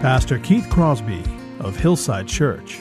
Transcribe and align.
Pastor 0.00 0.38
Keith 0.38 0.66
Crosby 0.70 1.22
of 1.58 1.76
Hillside 1.76 2.26
Church. 2.26 2.78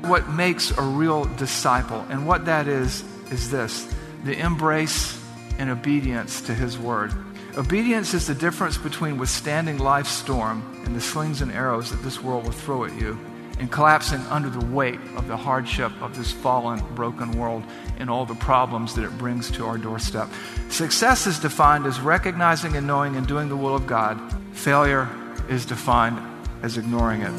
What 0.00 0.26
makes 0.30 0.70
a 0.70 0.80
real 0.80 1.26
disciple, 1.36 2.00
and 2.08 2.26
what 2.26 2.46
that 2.46 2.66
is, 2.66 3.04
is 3.30 3.50
this 3.50 3.94
the 4.24 4.32
embrace 4.38 5.22
and 5.58 5.68
obedience 5.68 6.40
to 6.40 6.54
His 6.54 6.78
Word. 6.78 7.12
Obedience 7.58 8.14
is 8.14 8.26
the 8.26 8.34
difference 8.34 8.78
between 8.78 9.18
withstanding 9.18 9.76
life's 9.76 10.12
storm 10.12 10.62
and 10.86 10.96
the 10.96 11.00
slings 11.02 11.42
and 11.42 11.52
arrows 11.52 11.90
that 11.90 12.02
this 12.02 12.22
world 12.22 12.44
will 12.44 12.52
throw 12.52 12.86
at 12.86 12.98
you 12.98 13.18
and 13.58 13.70
collapsing 13.70 14.20
under 14.30 14.48
the 14.48 14.64
weight 14.64 15.00
of 15.16 15.28
the 15.28 15.36
hardship 15.36 15.92
of 16.00 16.16
this 16.16 16.32
fallen, 16.32 16.82
broken 16.94 17.32
world 17.32 17.62
and 17.98 18.08
all 18.08 18.24
the 18.24 18.34
problems 18.36 18.94
that 18.94 19.04
it 19.04 19.18
brings 19.18 19.50
to 19.50 19.66
our 19.66 19.76
doorstep. 19.76 20.30
Success 20.70 21.26
is 21.26 21.38
defined 21.38 21.84
as 21.84 22.00
recognizing 22.00 22.78
and 22.78 22.86
knowing 22.86 23.14
and 23.14 23.26
doing 23.26 23.50
the 23.50 23.56
will 23.56 23.76
of 23.76 23.86
God. 23.86 24.18
Failure 24.52 25.06
is 25.48 25.66
defined 25.66 26.18
as 26.62 26.76
ignoring 26.78 27.22
it. 27.22 27.32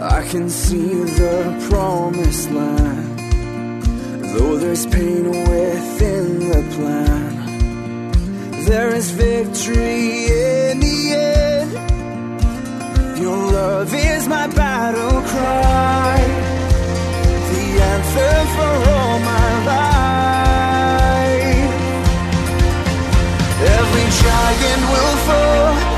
I 0.00 0.22
can 0.28 0.48
see 0.50 1.04
the 1.04 1.66
promised 1.70 2.50
land, 2.50 3.18
though 4.34 4.56
there's 4.58 4.86
pain 4.86 5.24
within 5.30 6.38
the 6.50 6.62
plan. 6.74 7.36
There 8.64 8.94
is 8.94 9.10
victory 9.10 10.26
in 10.26 10.80
the 10.80 11.14
end. 11.14 11.72
Your 13.18 13.36
love 13.36 13.92
is 13.92 14.28
my 14.28 14.46
battle 14.48 15.22
cry, 15.22 16.18
the 17.50 17.82
answer 17.94 18.46
for 18.54 18.74
all 18.92 19.18
my 19.20 19.50
life. 19.72 20.08
Every 23.78 24.06
giant 24.22 24.82
will 24.92 25.16
fall, 25.26 25.97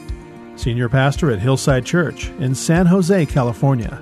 Senior 0.61 0.89
Pastor 0.89 1.31
at 1.31 1.39
Hillside 1.39 1.83
Church 1.87 2.29
in 2.37 2.53
San 2.53 2.85
Jose, 2.85 3.25
California. 3.25 3.99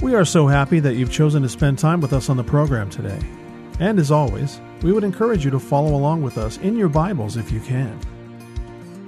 We 0.00 0.14
are 0.14 0.24
so 0.24 0.46
happy 0.46 0.78
that 0.78 0.94
you've 0.94 1.10
chosen 1.10 1.42
to 1.42 1.48
spend 1.48 1.76
time 1.76 2.00
with 2.00 2.12
us 2.12 2.30
on 2.30 2.36
the 2.36 2.44
program 2.44 2.88
today. 2.88 3.18
And 3.80 3.98
as 3.98 4.12
always, 4.12 4.60
we 4.80 4.92
would 4.92 5.02
encourage 5.02 5.44
you 5.44 5.50
to 5.50 5.58
follow 5.58 5.96
along 5.96 6.22
with 6.22 6.38
us 6.38 6.58
in 6.58 6.76
your 6.76 6.88
Bibles 6.88 7.36
if 7.36 7.50
you 7.50 7.58
can. 7.58 7.98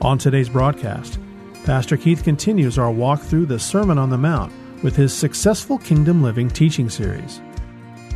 On 0.00 0.18
today's 0.18 0.48
broadcast, 0.48 1.20
Pastor 1.62 1.96
Keith 1.96 2.24
continues 2.24 2.76
our 2.76 2.90
walk 2.90 3.20
through 3.20 3.46
the 3.46 3.60
Sermon 3.60 3.96
on 3.96 4.10
the 4.10 4.18
Mount 4.18 4.52
with 4.82 4.96
his 4.96 5.14
Successful 5.14 5.78
Kingdom 5.78 6.24
Living 6.24 6.48
teaching 6.48 6.90
series. 6.90 7.40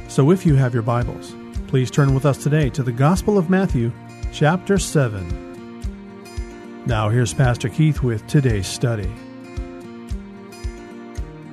So 0.09 0.33
if 0.33 0.45
you 0.45 0.57
have 0.57 0.75
your 0.75 0.83
Bibles, 0.83 1.37
please 1.69 1.93
turn 1.93 2.13
with 2.13 2.27
us 2.27 2.43
today 2.43 2.71
to 2.71 2.83
the 2.83 2.91
Gospel 2.91 3.39
of 3.39 3.51
Matthew, 3.51 3.93
chapter 4.33 4.79
7. 4.79 5.44
Now 6.87 7.09
here's 7.09 7.33
Pastor 7.33 7.71
Keith 7.71 8.03
with 8.03 8.27
today's 8.27 8.67
study. 8.67 9.11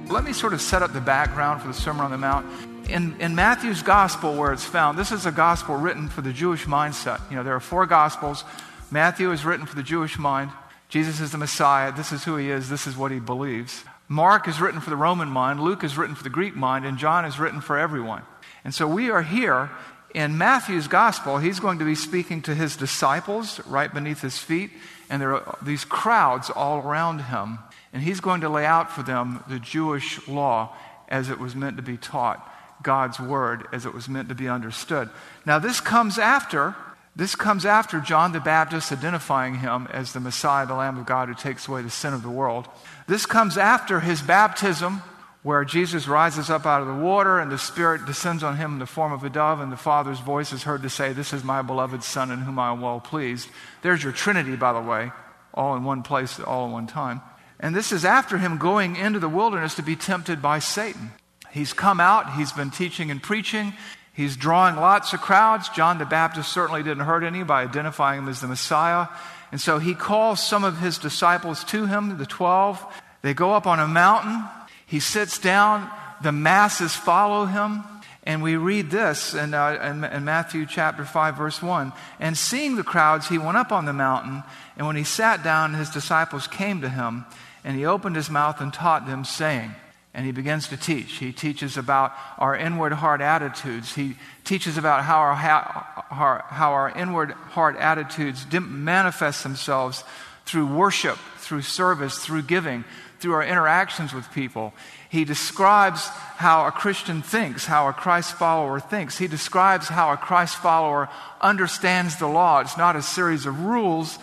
Let 0.09 0.25
me 0.25 0.33
sort 0.33 0.51
of 0.51 0.61
set 0.61 0.83
up 0.83 0.91
the 0.91 0.99
background 0.99 1.61
for 1.61 1.69
the 1.69 1.73
Sermon 1.73 2.03
on 2.03 2.11
the 2.11 2.17
Mount. 2.17 2.45
In, 2.89 3.15
in 3.21 3.33
Matthew's 3.33 3.81
gospel, 3.81 4.35
where 4.35 4.51
it's 4.51 4.65
found, 4.65 4.97
this 4.97 5.13
is 5.13 5.25
a 5.25 5.31
gospel 5.31 5.77
written 5.77 6.09
for 6.09 6.19
the 6.19 6.33
Jewish 6.33 6.65
mindset. 6.65 7.21
You 7.29 7.37
know, 7.37 7.43
there 7.43 7.55
are 7.55 7.61
four 7.61 7.85
gospels. 7.85 8.43
Matthew 8.91 9.31
is 9.31 9.45
written 9.45 9.65
for 9.65 9.77
the 9.77 9.83
Jewish 9.83 10.19
mind. 10.19 10.51
Jesus 10.89 11.21
is 11.21 11.31
the 11.31 11.37
Messiah. 11.37 11.93
This 11.93 12.11
is 12.11 12.25
who 12.25 12.35
he 12.35 12.49
is. 12.49 12.67
This 12.67 12.85
is 12.85 12.97
what 12.97 13.13
he 13.13 13.19
believes. 13.21 13.85
Mark 14.09 14.49
is 14.49 14.59
written 14.59 14.81
for 14.81 14.89
the 14.89 14.97
Roman 14.97 15.29
mind. 15.29 15.61
Luke 15.61 15.85
is 15.85 15.97
written 15.97 16.13
for 16.13 16.23
the 16.23 16.29
Greek 16.29 16.57
mind. 16.57 16.85
And 16.85 16.97
John 16.97 17.23
is 17.23 17.39
written 17.39 17.61
for 17.61 17.77
everyone. 17.77 18.23
And 18.65 18.73
so 18.73 18.85
we 18.85 19.09
are 19.09 19.21
here 19.21 19.69
in 20.13 20.38
Matthew's 20.38 20.88
gospel. 20.88 21.38
He's 21.38 21.59
going 21.59 21.79
to 21.79 21.85
be 21.85 21.95
speaking 21.95 22.41
to 22.44 22.55
his 22.55 22.75
disciples 22.75 23.59
right 23.67 23.94
beneath 23.94 24.22
his 24.22 24.38
feet. 24.38 24.72
And 25.09 25.22
there 25.22 25.35
are 25.35 25.57
these 25.61 25.85
crowds 25.85 26.49
all 26.49 26.79
around 26.79 27.19
him. 27.19 27.59
And 27.94 28.01
he's 28.01 28.22
going 28.22 28.41
to 28.41 28.49
lay 28.49 28.66
out 28.66 28.91
for 28.91 29.03
them 29.03 29.44
the 29.49 29.59
Jewish 29.59 30.27
law 30.27 30.75
as 31.09 31.29
it 31.29 31.39
was 31.39 31.55
meant 31.55 31.77
to 31.77 31.83
be 31.83 31.97
taught, 31.97 32.49
God's 32.81 33.19
word 33.19 33.67
as 33.73 33.85
it 33.85 33.94
was 33.94 34.07
meant 34.07 34.29
to 34.29 34.35
be 34.35 34.47
understood. 34.47 35.09
Now, 35.45 35.59
this 35.59 35.81
comes 35.81 36.17
after. 36.17 36.75
This 37.13 37.35
comes 37.35 37.66
after 37.66 37.99
John 37.99 38.31
the 38.31 38.39
Baptist 38.39 38.93
identifying 38.93 39.55
him 39.55 39.88
as 39.91 40.13
the 40.13 40.22
Messiah, 40.22 40.66
the 40.66 40.75
Lamb 40.75 40.97
of 40.97 41.05
God 41.05 41.28
who 41.28 41.35
takes 41.35 41.67
away 41.67 41.81
the 41.81 41.89
sin 41.89 42.13
of 42.13 42.23
the 42.23 42.29
world. 42.29 42.69
This 43.07 43.25
comes 43.25 43.57
after 43.57 43.99
his 43.99 44.22
baptism, 44.22 45.01
where 45.44 45.66
Jesus 45.66 46.07
rises 46.07 46.50
up 46.50 46.66
out 46.66 46.81
of 46.81 46.88
the 46.88 46.94
water 46.94 47.40
and 47.40 47.52
the 47.52 47.57
Spirit 47.57 48.06
descends 48.06 48.44
on 48.44 48.57
him 48.57 48.74
in 48.74 48.79
the 48.79 48.85
form 48.85 49.12
of 49.12 49.24
a 49.24 49.29
dove, 49.29 49.59
and 49.59 49.72
the 49.72 49.78
Father's 49.78 50.19
voice 50.19 50.53
is 50.53 50.63
heard 50.63 50.84
to 50.84 50.90
say, 50.90 51.13
This 51.13 51.34
is 51.34 51.44
my 51.44 51.62
beloved 51.62 52.03
Son 52.03 52.29
in 52.29 52.40
whom 52.40 52.59
I 52.59 52.72
am 52.72 52.81
well 52.81 53.00
pleased. 53.00 53.50
There's 53.81 54.03
your 54.03 54.13
Trinity, 54.13 54.56
by 54.56 54.74
the 54.74 54.81
way, 54.81 55.12
all 55.53 55.75
in 55.75 55.84
one 55.84 56.03
place, 56.03 56.40
all 56.40 56.68
in 56.68 56.72
one 56.72 56.88
time. 56.88 57.22
And 57.59 57.75
this 57.75 57.91
is 57.91 58.06
after 58.06 58.38
him 58.38 58.57
going 58.57 58.96
into 58.96 59.19
the 59.19 59.29
wilderness 59.29 59.75
to 59.75 59.84
be 59.84 59.96
tempted 59.96 60.41
by 60.41 60.59
Satan. 60.59 61.12
He's 61.52 61.73
come 61.73 62.00
out, 62.00 62.35
he's 62.35 62.52
been 62.52 62.72
teaching 62.72 63.12
and 63.12 63.22
preaching, 63.22 63.73
he's 64.13 64.38
drawing 64.38 64.75
lots 64.75 65.13
of 65.13 65.22
crowds. 65.22 65.69
John 65.69 65.97
the 65.97 66.06
Baptist 66.06 66.52
certainly 66.52 66.81
didn't 66.84 67.06
hurt 67.06 67.23
any 67.23 67.44
by 67.44 67.63
identifying 67.63 68.19
him 68.19 68.29
as 68.29 68.41
the 68.41 68.47
Messiah. 68.47 69.08
And 69.52 69.59
so 69.59 69.79
he 69.79 69.96
calls 69.96 70.46
some 70.46 70.63
of 70.63 70.79
his 70.79 70.97
disciples 70.97 71.63
to 71.66 71.85
him, 71.88 72.18
the 72.18 72.25
12. 72.25 72.85
They 73.22 73.34
go 73.34 73.53
up 73.53 73.68
on 73.68 73.79
a 73.79 73.88
mountain. 73.88 74.44
He 74.91 75.00
sits 75.00 75.40
down. 75.40 75.90
The 76.22 76.34
masses 76.34 76.94
follow 76.94 77.46
him. 77.46 77.84
And 78.24 78.44
we 78.44 78.57
read 78.57 78.91
this 78.91 79.34
in, 79.34 79.53
uh, 79.53 79.79
in, 79.81 80.03
in, 80.03 80.25
Matthew 80.25 80.66
chapter 80.66 81.06
5, 81.06 81.38
verse 81.38 81.62
1. 81.62 81.94
And 82.19 82.38
seeing 82.38 82.75
the 82.75 82.84
crowds, 82.84 83.29
he 83.29 83.38
went 83.38 83.56
up 83.56 83.72
on 83.72 83.85
the 83.85 83.94
mountain. 83.94 84.44
And 84.75 84.85
when 84.85 84.97
he 84.97 85.06
sat 85.06 85.44
down, 85.44 85.74
his 85.75 85.90
disciples 85.90 86.46
came 86.46 86.81
to 86.81 86.90
him. 86.90 87.25
And 87.63 87.78
he 87.78 87.85
opened 87.85 88.18
his 88.18 88.29
mouth 88.29 88.59
and 88.59 88.74
taught 88.74 89.07
them, 89.07 89.24
saying, 89.24 89.72
and 90.13 90.25
he 90.25 90.34
begins 90.34 90.68
to 90.68 90.78
teach. 90.78 91.13
He 91.13 91.31
teaches 91.31 91.78
about 91.78 92.12
our 92.38 92.53
inward 92.53 92.91
heart 92.91 93.22
attitudes. 93.22 93.96
He 93.96 94.18
teaches 94.44 94.78
about 94.78 95.06
how 95.06 95.19
our, 95.19 95.35
how, 95.35 96.44
how 96.50 96.73
our 96.73 96.91
inward 96.91 97.31
heart 97.31 97.78
attitudes 97.78 98.46
manifest 98.52 99.44
themselves 99.44 100.03
through 100.46 100.68
worship, 100.68 101.18
through 101.38 101.61
service, 101.61 102.17
through 102.17 102.41
giving, 102.41 102.84
through 103.22 103.34
our 103.34 103.44
interactions 103.44 104.14
with 104.14 104.32
people. 104.32 104.73
He 105.09 105.23
describes 105.23 106.08
how 106.08 106.66
a 106.66 106.72
Christian 106.72 107.22
thinks, 107.22 107.66
how 107.66 107.88
a 107.88 107.94
Christ 107.94 108.34
follower 108.34 108.79
thinks. 108.79 109.18
He 109.18 109.28
describes 109.28 109.88
how 109.88 110.12
a 110.12 110.18
Christ 110.18 110.58
follower 110.58 111.09
understands 111.40 112.18
the 112.18 112.28
law. 112.28 112.59
It's 112.59 112.78
not 112.78 112.96
a 112.96 113.02
series 113.02 113.46
of 113.46 113.62
rules, 113.62 114.18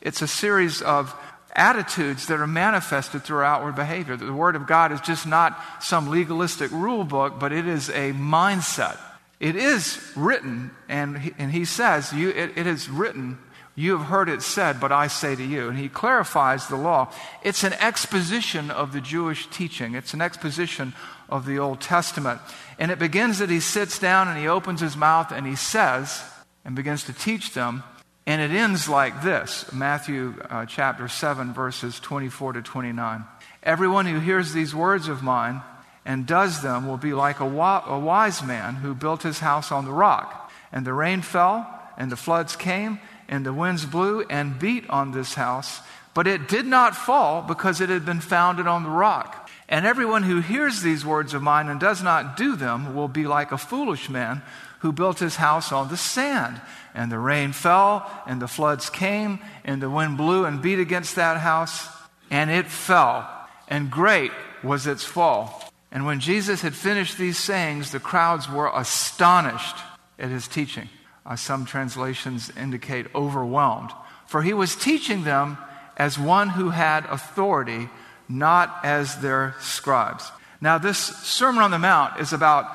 it's 0.00 0.22
a 0.22 0.28
series 0.28 0.82
of 0.82 1.14
attitudes 1.54 2.26
that 2.26 2.40
are 2.40 2.46
manifested 2.46 3.22
through 3.22 3.38
our 3.38 3.44
outward 3.44 3.74
behavior. 3.74 4.16
The 4.16 4.32
Word 4.32 4.56
of 4.56 4.66
God 4.66 4.92
is 4.92 5.00
just 5.00 5.26
not 5.26 5.60
some 5.80 6.08
legalistic 6.08 6.70
rule 6.70 7.04
book, 7.04 7.38
but 7.38 7.52
it 7.52 7.66
is 7.66 7.88
a 7.90 8.12
mindset. 8.12 8.98
It 9.40 9.56
is 9.56 10.12
written, 10.16 10.70
and 10.88 11.18
he, 11.18 11.34
and 11.38 11.50
he 11.50 11.64
says, 11.64 12.12
you, 12.12 12.28
it, 12.28 12.56
it 12.56 12.66
is 12.66 12.88
written, 12.88 13.38
you 13.80 13.96
have 13.96 14.08
heard 14.08 14.28
it 14.28 14.42
said, 14.42 14.78
but 14.78 14.92
I 14.92 15.06
say 15.06 15.34
to 15.34 15.42
you. 15.42 15.68
And 15.68 15.78
he 15.78 15.88
clarifies 15.88 16.66
the 16.66 16.76
law. 16.76 17.12
It's 17.42 17.64
an 17.64 17.72
exposition 17.74 18.70
of 18.70 18.92
the 18.92 19.00
Jewish 19.00 19.46
teaching, 19.48 19.94
it's 19.94 20.14
an 20.14 20.20
exposition 20.20 20.92
of 21.28 21.46
the 21.46 21.58
Old 21.58 21.80
Testament. 21.80 22.40
And 22.78 22.90
it 22.90 22.98
begins 22.98 23.38
that 23.38 23.50
he 23.50 23.60
sits 23.60 23.98
down 23.98 24.28
and 24.28 24.38
he 24.38 24.48
opens 24.48 24.80
his 24.80 24.96
mouth 24.96 25.32
and 25.32 25.46
he 25.46 25.56
says, 25.56 26.22
and 26.64 26.76
begins 26.76 27.04
to 27.04 27.12
teach 27.12 27.54
them, 27.54 27.82
And 28.26 28.42
it 28.42 28.54
ends 28.54 28.88
like 28.88 29.22
this 29.22 29.72
Matthew 29.72 30.34
uh, 30.50 30.66
chapter 30.66 31.08
7, 31.08 31.54
verses 31.54 31.98
24 32.00 32.54
to 32.54 32.62
29. 32.62 33.24
Everyone 33.62 34.06
who 34.06 34.18
hears 34.18 34.52
these 34.52 34.74
words 34.74 35.08
of 35.08 35.22
mine 35.22 35.62
and 36.04 36.26
does 36.26 36.62
them 36.62 36.86
will 36.86 36.96
be 36.96 37.12
like 37.12 37.40
a, 37.40 37.46
wa- 37.46 37.84
a 37.86 37.98
wise 37.98 38.42
man 38.42 38.76
who 38.76 38.94
built 38.94 39.22
his 39.22 39.40
house 39.40 39.70
on 39.72 39.84
the 39.84 39.92
rock. 39.92 40.50
And 40.72 40.86
the 40.86 40.92
rain 40.92 41.22
fell, 41.22 41.66
and 41.96 42.10
the 42.10 42.16
floods 42.16 42.56
came, 42.56 43.00
and 43.30 43.46
the 43.46 43.54
winds 43.54 43.86
blew 43.86 44.22
and 44.28 44.58
beat 44.58 44.90
on 44.90 45.12
this 45.12 45.34
house, 45.34 45.80
but 46.12 46.26
it 46.26 46.48
did 46.48 46.66
not 46.66 46.96
fall 46.96 47.40
because 47.40 47.80
it 47.80 47.88
had 47.88 48.04
been 48.04 48.20
founded 48.20 48.66
on 48.66 48.82
the 48.82 48.90
rock. 48.90 49.48
And 49.68 49.86
everyone 49.86 50.24
who 50.24 50.40
hears 50.40 50.82
these 50.82 51.06
words 51.06 51.32
of 51.32 51.40
mine 51.40 51.68
and 51.68 51.78
does 51.78 52.02
not 52.02 52.36
do 52.36 52.56
them 52.56 52.94
will 52.94 53.06
be 53.06 53.28
like 53.28 53.52
a 53.52 53.58
foolish 53.58 54.10
man 54.10 54.42
who 54.80 54.90
built 54.90 55.20
his 55.20 55.36
house 55.36 55.70
on 55.70 55.88
the 55.88 55.96
sand. 55.96 56.60
And 56.92 57.12
the 57.12 57.20
rain 57.20 57.52
fell, 57.52 58.10
and 58.26 58.42
the 58.42 58.48
floods 58.48 58.90
came, 58.90 59.38
and 59.64 59.80
the 59.80 59.88
wind 59.88 60.16
blew 60.16 60.44
and 60.44 60.60
beat 60.60 60.80
against 60.80 61.14
that 61.14 61.36
house, 61.36 61.88
and 62.30 62.50
it 62.50 62.66
fell. 62.66 63.30
And 63.68 63.92
great 63.92 64.32
was 64.64 64.88
its 64.88 65.04
fall. 65.04 65.62
And 65.92 66.04
when 66.04 66.18
Jesus 66.18 66.62
had 66.62 66.74
finished 66.74 67.16
these 67.16 67.38
sayings, 67.38 67.92
the 67.92 68.00
crowds 68.00 68.50
were 68.50 68.72
astonished 68.74 69.76
at 70.18 70.30
his 70.30 70.48
teaching. 70.48 70.88
Uh, 71.30 71.36
some 71.36 71.64
translations 71.64 72.50
indicate 72.56 73.06
overwhelmed. 73.14 73.92
For 74.26 74.42
he 74.42 74.52
was 74.52 74.74
teaching 74.74 75.22
them 75.22 75.58
as 75.96 76.18
one 76.18 76.48
who 76.48 76.70
had 76.70 77.04
authority, 77.04 77.88
not 78.28 78.80
as 78.82 79.20
their 79.20 79.54
scribes. 79.60 80.32
Now, 80.60 80.78
this 80.78 80.98
Sermon 80.98 81.62
on 81.62 81.70
the 81.70 81.78
Mount 81.78 82.18
is 82.18 82.32
about 82.32 82.66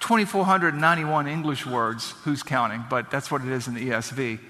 2,491 0.00 1.28
English 1.28 1.64
words. 1.64 2.10
Who's 2.24 2.42
counting? 2.42 2.82
But 2.90 3.12
that's 3.12 3.30
what 3.30 3.42
it 3.42 3.48
is 3.48 3.68
in 3.68 3.74
the 3.74 3.90
ESV. 3.90 4.40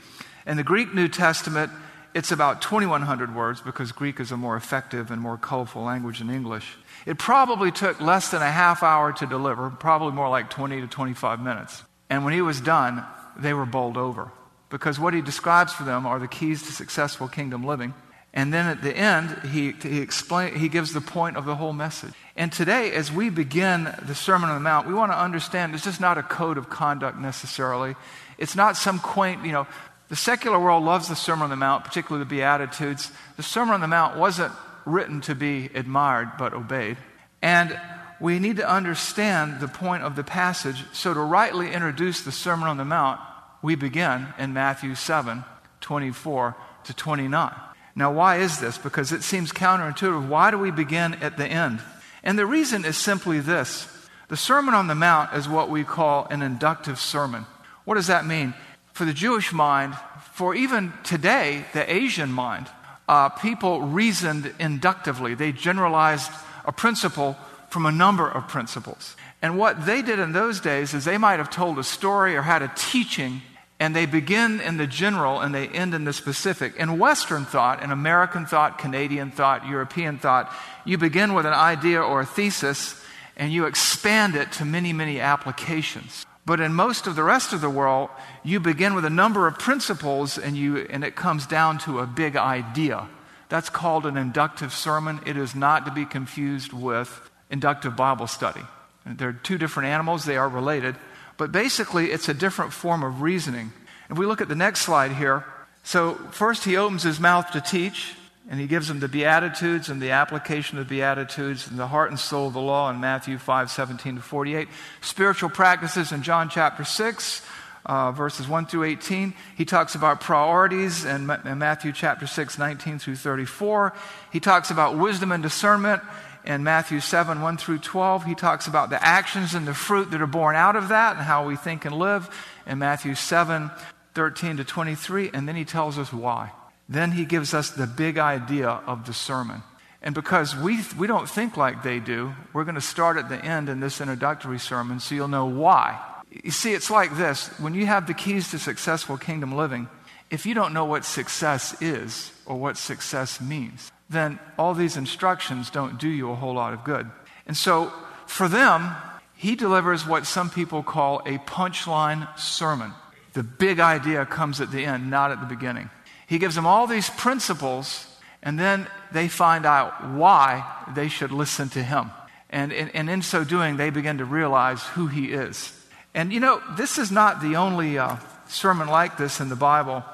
In 0.47 0.57
the 0.57 0.65
Greek 0.65 0.95
New 0.95 1.09
Testament, 1.09 1.71
it's 2.15 2.33
about 2.33 2.63
2,100 2.63 3.35
words 3.35 3.61
because 3.61 3.93
Greek 3.93 4.21
is 4.21 4.33
a 4.33 4.39
more 4.39 4.57
effective 4.57 5.11
and 5.11 5.21
more 5.21 5.37
colorful 5.37 5.83
language 5.83 6.21
than 6.21 6.31
English. 6.31 6.79
It 7.05 7.19
probably 7.19 7.71
took 7.73 8.01
less 8.01 8.31
than 8.31 8.41
a 8.41 8.51
half 8.51 8.83
hour 8.83 9.13
to 9.13 9.27
deliver, 9.27 9.69
probably 9.69 10.13
more 10.13 10.31
like 10.31 10.49
20 10.49 10.81
to 10.81 10.87
25 10.87 11.41
minutes. 11.41 11.83
And 12.09 12.25
when 12.25 12.33
he 12.33 12.41
was 12.41 12.61
done, 12.63 13.05
they 13.37 13.55
were 13.55 13.67
bowled 13.67 13.97
over 13.97 14.31
because 14.71 14.99
what 14.99 15.15
he 15.15 15.21
describes 15.21 15.73
for 15.73 15.85
them 15.85 16.07
are 16.07 16.19
the 16.19 16.29
keys 16.29 16.63
to 16.63 16.73
successful 16.73 17.29
kingdom 17.29 17.65
living. 17.65 17.93
And 18.33 18.55
then 18.55 18.67
at 18.67 18.81
the 18.81 18.97
end, 18.97 19.49
he, 19.51 19.73
he, 19.73 20.01
explain, 20.01 20.55
he 20.55 20.69
gives 20.69 20.93
the 20.93 21.01
point 21.01 21.37
of 21.37 21.45
the 21.45 21.57
whole 21.57 21.73
message. 21.73 22.15
And 22.37 22.53
today, 22.53 22.93
as 22.93 23.11
we 23.11 23.29
begin 23.29 23.93
the 24.03 24.15
Sermon 24.15 24.49
on 24.49 24.55
the 24.55 24.61
Mount, 24.61 24.87
we 24.87 24.95
want 24.95 25.11
to 25.11 25.19
understand 25.19 25.75
it's 25.75 25.83
just 25.83 26.01
not 26.01 26.17
a 26.17 26.23
code 26.23 26.57
of 26.57 26.71
conduct 26.71 27.19
necessarily. 27.19 27.97
It's 28.39 28.55
not 28.55 28.77
some 28.77 29.01
quaint, 29.01 29.45
you 29.45 29.53
know, 29.53 29.67
the 30.09 30.17
secular 30.17 30.59
world 30.59 30.85
loves 30.85 31.09
the 31.09 31.17
Sermon 31.17 31.45
on 31.45 31.51
the 31.51 31.57
Mount, 31.57 31.85
particularly 31.85 32.25
the 32.25 32.31
Beatitudes. 32.31 33.13
The 33.37 33.43
Sermon 33.43 33.75
on 33.75 33.81
the 33.81 33.89
Mount 33.89 34.17
wasn't 34.17 34.53
written 34.85 35.21
to 35.23 35.35
be 35.35 35.69
admired 35.75 36.33
but 36.39 36.53
obeyed. 36.53 36.97
And 37.43 37.79
we 38.21 38.39
need 38.39 38.57
to 38.57 38.71
understand 38.71 39.61
the 39.61 39.69
point 39.69 40.03
of 40.03 40.15
the 40.15 40.23
passage. 40.23 40.85
So, 40.93 41.15
to 41.15 41.21
rightly 41.21 41.73
introduce 41.73 42.21
the 42.21 42.33
Sermon 42.33 42.69
on 42.69 42.77
the 42.77 42.85
Mount, 42.85 43.19
we 43.63 43.75
begin 43.75 44.29
in 44.39 44.53
Matthew 44.53 44.95
7 44.95 45.45
24 45.81 46.57
to 46.85 46.95
29. 46.95 47.55
Now, 47.97 48.13
why 48.13 48.37
is 48.37 48.61
this? 48.61 48.79
Because 48.79 49.13
it 49.13 49.23
seems 49.23 49.53
counterintuitive. 49.53 50.29
Why 50.29 50.51
do 50.51 50.59
we 50.59 50.71
begin 50.71 51.15
at 51.15 51.37
the 51.37 51.47
end? 51.47 51.81
And 52.23 52.39
the 52.39 52.47
reason 52.47 52.85
is 52.85 52.97
simply 52.97 53.41
this 53.41 53.89
the 54.29 54.37
Sermon 54.37 54.75
on 54.75 54.87
the 54.87 54.95
Mount 54.95 55.35
is 55.35 55.49
what 55.49 55.71
we 55.71 55.83
call 55.83 56.27
an 56.31 56.43
inductive 56.43 57.01
sermon. 57.01 57.47
What 57.85 57.97
does 57.97 58.07
that 58.07 58.27
mean? 58.27 58.55
For 58.93 59.05
the 59.05 59.13
Jewish 59.13 59.53
mind, 59.53 59.97
for 60.35 60.55
even 60.55 60.93
today, 61.03 61.65
the 61.73 61.93
Asian 61.93 62.31
mind, 62.31 62.69
uh, 63.09 63.31
people 63.31 63.81
reasoned 63.81 64.55
inductively. 64.61 65.35
They 65.35 65.51
generalized 65.51 66.31
a 66.65 66.71
principle 66.71 67.37
from 67.71 67.87
a 67.87 67.93
number 67.93 68.29
of 68.29 68.49
principles. 68.49 69.17
And 69.41 69.57
what 69.57 69.87
they 69.87 70.03
did 70.03 70.19
in 70.19 70.33
those 70.33 70.61
days 70.61 70.93
is 70.93 71.05
they 71.05 71.19
might 71.19 71.39
have 71.39 71.51
told 71.51 71.79
a 71.79 71.85
story 71.85 72.37
or 72.37 72.43
had 72.43 72.63
a 72.63 72.73
teaching, 72.77 73.43
and 73.79 73.97
they 73.97 74.05
begin 74.05 74.61
in 74.61 74.77
the 74.77 74.87
general 74.87 75.41
and 75.41 75.55
they 75.55 75.69
end 75.69 75.95
in 75.95 76.05
the 76.05 76.13
specific. 76.13 76.77
In 76.77 76.99
Western 76.99 77.47
thought, 77.47 77.83
in 77.83 77.91
American 77.91 78.45
thought, 78.45 78.79
Canadian 78.79 79.31
thought, 79.31 79.67
European 79.67 80.19
thought, 80.19 80.53
you 80.85 80.99
begin 80.99 81.33
with 81.33 81.47
an 81.47 81.55
idea 81.55 82.03
or 82.03 82.21
a 82.21 82.27
thesis 82.27 83.03
and 83.37 83.51
you 83.51 83.65
expand 83.65 84.37
it 84.37 84.53
to 84.53 84.67
many, 84.67 84.93
many 84.93 85.19
applications. 85.19 86.27
But 86.45 86.61
in 86.61 86.75
most 86.75 87.07
of 87.07 87.17
the 87.17 87.23
rest 87.23 87.55
of 87.55 87.63
the 87.63 87.71
world, 87.71 88.11
you 88.43 88.61
begin 88.61 88.95
with 88.95 89.07
a 89.07 89.11
number 89.11 89.47
of 89.47 89.59
principles 89.59 90.37
and, 90.37 90.57
you, 90.57 90.79
and 90.79 91.03
it 91.05 91.17
comes 91.17 91.47
down 91.47 91.79
to 91.79 92.01
a 92.01 92.07
big 92.07 92.37
idea. 92.37 93.09
That's 93.49 93.71
called 93.71 94.05
an 94.05 94.19
inductive 94.19 94.75
sermon. 94.75 95.21
It 95.25 95.39
is 95.39 95.55
not 95.55 95.87
to 95.87 95.93
be 95.93 96.05
confused 96.05 96.73
with 96.73 97.30
inductive 97.51 97.97
Bible 97.97 98.27
study. 98.27 98.63
They're 99.05 99.33
two 99.33 99.59
different 99.59 99.89
animals, 99.89 100.25
they 100.25 100.37
are 100.37 100.49
related. 100.49 100.97
But 101.37 101.53
basically, 101.53 102.11
it's 102.13 102.29
a 102.29 102.35
different 102.35 102.73
form 102.73 103.03
of 103.03 103.23
reasoning. 103.23 103.73
If 104.11 104.19
we 104.19 104.27
look 104.27 104.41
at 104.41 104.49
the 104.49 104.55
next 104.55 104.81
slide 104.81 105.13
here, 105.13 105.45
so 105.83 106.15
first 106.33 106.65
he 106.65 106.77
opens 106.77 107.03
his 107.03 107.19
mouth 107.19 107.51
to 107.53 107.61
teach, 107.61 108.15
and 108.49 108.61
he 108.61 108.67
gives 108.67 108.89
them 108.89 109.01
the 109.01 109.09
Beatitudes 109.09 109.89
and 109.89 110.03
the 110.03 110.11
application 110.11 110.79
of 110.79 110.89
the 110.89 110.97
Beatitudes 110.97 111.69
and 111.69 111.79
the 111.79 111.87
heart 111.87 112.11
and 112.11 112.19
soul 112.19 112.49
of 112.49 112.53
the 112.53 112.61
law 112.61 112.91
in 112.91 113.01
Matthew 113.01 113.39
5 113.39 113.71
17 113.71 114.17
to 114.17 114.21
48. 114.21 114.69
Spiritual 115.01 115.51
practices 115.51 116.13
in 116.13 116.23
John 116.23 116.51
chapter 116.51 116.85
6, 116.85 117.47
uh, 117.87 118.13
verses 118.13 118.49
1 118.49 118.67
through 118.67 118.85
18. 118.85 119.33
He 119.57 119.65
talks 119.65 119.95
about 119.95 120.21
priorities 120.21 121.05
in, 121.05 121.31
in 121.45 121.59
Matthew 121.59 121.93
chapter 121.93 122.27
6, 122.27 122.59
19 122.59 122.99
through 122.99 123.17
34. 123.17 123.95
He 124.33 124.41
talks 124.41 124.71
about 124.71 124.99
wisdom 124.99 125.33
and 125.33 125.43
discernment 125.43 126.03
in 126.45 126.65
Matthew 126.65 127.01
7, 127.01 127.41
1 127.41 127.57
through 127.57 127.79
12. 127.79 128.25
He 128.25 128.35
talks 128.35 128.67
about 128.67 128.91
the 128.91 129.05
actions 129.05 129.55
and 129.55 129.67
the 129.67 129.75
fruit 129.75 130.11
that 130.11 130.23
are 130.23 130.27
born 130.27 130.57
out 130.57 130.77
of 130.77 130.89
that 130.89 131.17
and 131.17 131.25
how 131.25 131.47
we 131.47 131.57
think 131.57 131.85
and 131.85 131.95
live 131.95 132.29
in 132.67 132.79
Matthew 132.79 133.15
7, 133.15 133.71
13 134.15 134.57
to 134.59 134.65
23. 134.65 135.31
And 135.33 135.49
then 135.49 135.57
he 135.57 135.65
tells 135.65 135.99
us 135.99 136.13
why. 136.13 136.53
Then 136.89 137.13
he 137.13 137.25
gives 137.25 137.55
us 137.55 137.71
the 137.71 137.87
big 137.87 138.19
idea 138.19 138.69
of 138.69 139.07
the 139.07 139.13
sermon. 139.13 139.63
And 140.03 140.15
because 140.15 140.57
we, 140.57 140.81
we 140.99 141.07
don't 141.07 141.29
think 141.29 141.57
like 141.57 141.83
they 141.83 142.01
do, 142.01 142.33
we're 142.53 142.65
going 142.65 142.75
to 142.75 142.81
start 142.81 143.17
at 143.17 143.29
the 143.29 143.45
end 143.45 143.69
in 143.69 143.81
this 143.81 144.01
introductory 144.01 144.59
sermon 144.59 144.99
so 144.99 145.15
you'll 145.15 145.29
know 145.29 145.47
why. 145.47 146.01
You 146.31 146.51
see, 146.51 146.73
it's 146.73 146.91
like 146.91 147.17
this 147.17 147.49
when 147.59 147.75
you 147.75 147.87
have 147.87 148.07
the 148.07 148.15
keys 148.15 148.51
to 148.51 148.59
successful 148.59 149.19
kingdom 149.19 149.55
living, 149.55 149.89
if 150.31 150.47
you 150.47 150.55
don't 150.55 150.73
know 150.73 150.85
what 150.85 151.05
success 151.05 151.81
is 151.83 152.33
or 152.47 152.57
what 152.57 152.77
success 152.77 153.41
means, 153.41 153.91
then 154.11 154.39
all 154.59 154.75
these 154.75 154.97
instructions 154.97 155.71
don't 155.71 155.99
do 155.99 156.09
you 156.09 156.31
a 156.31 156.35
whole 156.35 156.55
lot 156.55 156.75
of 156.75 156.85
good. 156.85 157.09
And 157.47 157.57
so 157.57 157.93
for 158.27 158.49
them, 158.49 158.95
he 159.35 159.57
delivers 159.57 160.07
what 160.07 160.27
some 160.27 160.51
people 160.51 160.83
call 160.83 161.21
a 161.25 161.39
punchline 161.39 162.29
sermon. 162.39 162.93
The 163.33 163.43
big 163.43 163.81
idea 163.81 164.27
comes 164.27 164.61
at 164.61 164.71
the 164.71 164.85
end, 164.85 165.09
not 165.09 165.31
at 165.31 165.41
the 165.41 165.47
beginning. 165.47 165.89
He 166.27 166.39
gives 166.39 166.55
them 166.55 166.67
all 166.67 166.87
these 166.87 167.09
principles, 167.11 168.07
and 168.43 168.59
then 168.59 168.87
they 169.13 169.29
find 169.29 169.65
out 169.65 170.11
why 170.11 170.65
they 170.95 171.09
should 171.09 171.33
listen 171.33 171.69
to 171.71 171.83
him. 171.83 172.11
And, 172.51 172.73
and, 172.73 172.95
and 172.95 173.09
in 173.09 173.23
so 173.23 173.45
doing, 173.45 173.77
they 173.77 173.91
begin 173.91 174.19
to 174.19 174.25
realize 174.25 174.83
who 174.83 175.07
he 175.07 175.33
is. 175.33 175.73
And 176.15 176.33
you 176.33 176.41
know, 176.41 176.61
this 176.77 176.99
is 176.99 177.13
not 177.13 177.41
the 177.41 177.57
only 177.57 177.99
uh, 177.99 178.17
sermon 178.49 178.89
like 178.89 179.17
this 179.17 179.41
in 179.41 179.49
the 179.49 179.57
Bible. 179.57 180.05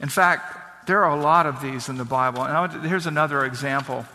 In 0.00 0.08
fact, 0.08 0.59
there 0.86 1.04
are 1.04 1.16
a 1.16 1.20
lot 1.20 1.46
of 1.46 1.60
these 1.60 1.88
in 1.88 1.96
the 1.96 2.04
Bible. 2.04 2.42
And 2.42 2.86
here's 2.86 3.06
another 3.06 3.44
example 3.44 4.06